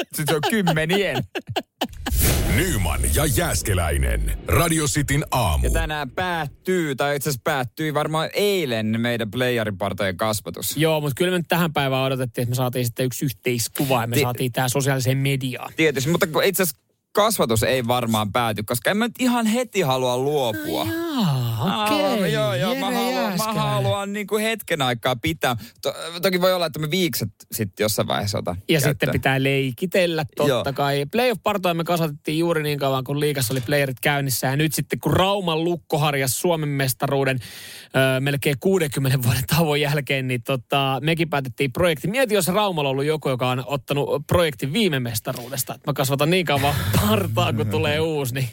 [0.02, 1.24] Sitten se on kymmenien.
[2.56, 4.38] Nyman ja Jääskeläinen.
[4.48, 5.66] Radio Cityn aamu.
[5.66, 10.78] Ja tänään päättyy, tai itse asiassa päättyi varmaan eilen meidän playeripartojen kasvatus.
[10.78, 14.08] Joo, mutta kyllä me nyt tähän päivään odotettiin, että me saatiin sitten yksi yhteiskuva ja
[14.08, 15.74] me Ti- saatiin tämä sosiaaliseen mediaan.
[15.76, 20.18] Tietysti, mutta itse asiassa kasvatus ei varmaan pääty, koska en mä nyt ihan heti halua
[20.18, 20.86] luopua.
[20.86, 22.06] Jaa, okei.
[22.06, 23.03] Aa, joo, joo, mä Jere haluan,
[23.38, 25.56] mä haluan niin kuin hetken aikaa pitää.
[25.82, 28.92] To, toki voi olla, että me viikset sitten jossain vaiheessa otan Ja käyttöön.
[28.92, 30.64] sitten pitää leikitellä totta Joo.
[30.74, 31.06] kai.
[31.12, 34.48] Playoff-partoja me kasvatettiin juuri niin kauan, kun liikassa oli playerit käynnissä.
[34.48, 37.40] Ja nyt sitten, kun Rauman lukko harjas Suomen mestaruuden
[37.86, 42.08] ö, melkein 60 vuoden tauon jälkeen, niin tota, mekin päätettiin projekti.
[42.08, 45.80] Mieti, jos Raumalla on ollut joku, joka on ottanut projektin viime mestaruudesta.
[45.88, 46.76] Mä kasvatan niin kauan
[47.08, 48.34] partaa, kun tulee uusi.
[48.34, 48.50] Niin.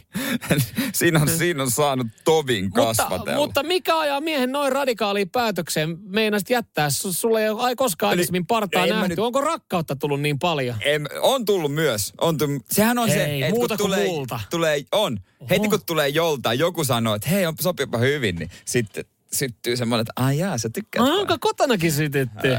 [0.93, 3.37] siinä, on, siinä on saanut tovin Mutta, kasvatella.
[3.39, 5.97] mutta mikä ajaa miehen noin radikaaliin päätökseen?
[6.03, 6.87] Meinasit jättää.
[6.89, 9.07] Su- Sulla ei ole koskaan Eli- aikaisemmin partaa nähty.
[9.07, 10.75] nyt- Onko rakkautta tullut niin paljon?
[10.81, 12.13] Em, on tullut myös.
[12.21, 12.63] On tullut.
[12.71, 14.39] Sehän on se, Hei, että muuta kun tulee, multa.
[14.49, 15.19] tulee, on.
[15.49, 15.69] Heti Oho.
[15.69, 20.13] kun tulee joltain, joku sanoo, että hei, on sopiva hyvin, niin sitten syttyy semmoinen, että
[20.23, 21.03] ai jaa, sä tykkäät.
[21.03, 22.47] Ah, vaan." onko kotonakin sytytty?
[22.47, 22.57] No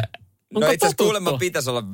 [0.58, 1.84] Onko itse asiassa kuulemma pitäisi olla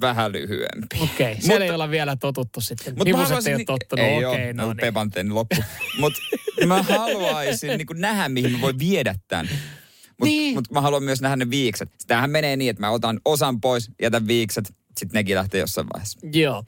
[0.00, 0.96] vähän lyhyempi.
[1.00, 2.92] Okei, okay, siellä ei olla vielä totuttu sitten.
[2.92, 4.76] Mut mä Nivuset haluaisin ei ole tottunut, Ei okei, oo, no niin.
[4.76, 5.56] Pepanteen loppu.
[6.00, 6.20] Mutta
[6.66, 9.48] mä haluaisin niin nähdä, mihin mä voin viedä tämän.
[9.50, 10.54] Mutta Niin.
[10.54, 11.90] mut mä haluan myös nähdä ne viikset.
[12.06, 14.64] Tämähän menee niin, että mä otan osan pois, jätän viikset,
[14.98, 16.18] sitten nekin lähtee jossain vaiheessa.
[16.32, 16.64] Joo,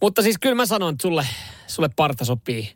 [0.00, 1.26] mutta siis kyllä mä sanon, että sulle,
[1.66, 2.72] sulle parta sopii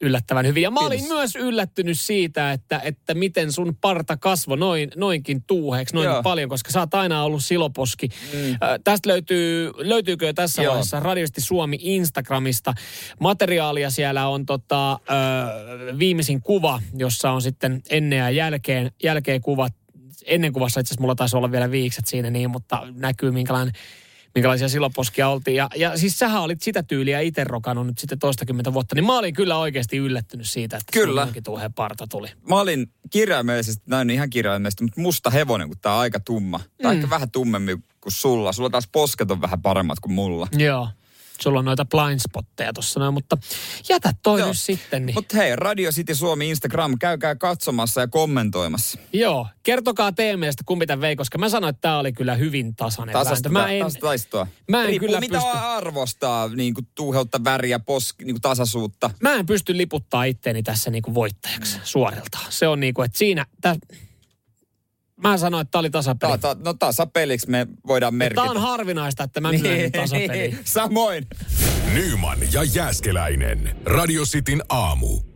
[0.00, 0.62] yllättävän hyvin.
[0.62, 1.16] Ja mä olin Kiitos.
[1.16, 6.22] myös yllättynyt siitä, että, että miten sun parta kasvoi noin, noinkin tuuheeksi, noin Joo.
[6.22, 8.08] paljon, koska sä oot aina ollut siloposki.
[8.08, 8.50] Mm.
[8.50, 10.70] Äh, tästä löytyy, löytyykö jo tässä Joo.
[10.70, 12.74] vaiheessa Radiosti Suomi Instagramista.
[13.20, 14.98] Materiaalia siellä on tota, äh,
[15.98, 19.72] viimeisin kuva, jossa on sitten ennen ja jälkeen, jälkeen kuvat.
[20.26, 23.74] Ennen kuvassa itse asiassa mulla taisi olla vielä viikset siinä niin, mutta näkyy minkälainen
[24.34, 25.56] minkälaisia siloposkia oltiin.
[25.56, 29.18] Ja, ja siis sähän olit sitä tyyliä itse rokannut nyt sitten toistakymmentä vuotta, niin mä
[29.18, 31.28] olin kyllä oikeasti yllättynyt siitä, että Kyllä.
[31.44, 32.28] tuohon parta tuli.
[32.48, 36.60] Mä olin kirjaimellisesti, näin ihan kirjaimellisesti, mutta musta hevonen, kun tää on aika tumma.
[36.82, 36.98] Tai Mm.
[36.98, 38.52] ehkä vähän tummemmin kuin sulla.
[38.52, 40.48] Sulla taas posket on vähän paremmat kuin mulla.
[40.58, 40.88] Joo.
[41.42, 43.38] Sulla on noita blindspotteja tuossa noin, mutta
[43.88, 44.48] jätä toi Joo.
[44.48, 45.06] nyt sitten.
[45.06, 45.14] Niin.
[45.14, 48.98] Mutta hei, Radio City Suomi Instagram, käykää katsomassa ja kommentoimassa.
[49.12, 52.76] Joo, kertokaa teidän mielestä kumpi tämän vei, koska mä sanoin, että tämä oli kyllä hyvin
[52.76, 53.48] tasainen Tasasta.
[53.48, 54.46] Mä en, tasasta taistoa.
[54.70, 59.10] mä en Riippuu kyllä mitä pysty- arvostaa, niin kuin tuuheutta, väriä, pos, niin kuin tasaisuutta.
[59.22, 62.46] mä en pysty liputtaa itteeni tässä niinku voittajaksi suoriltaan.
[62.48, 63.76] Se on niinku, että siinä, tä,
[65.22, 66.38] mä sanoin, että tämä oli tasapeli.
[66.38, 68.42] Ta, ta, no tasapeliksi me voidaan merkitä.
[68.42, 70.58] Tämä on harvinaista, että mä myönnän tasapeliin.
[70.64, 71.26] Samoin.
[71.94, 73.76] Nyman ja Jääskeläinen.
[73.84, 75.33] Radio Cityn aamu.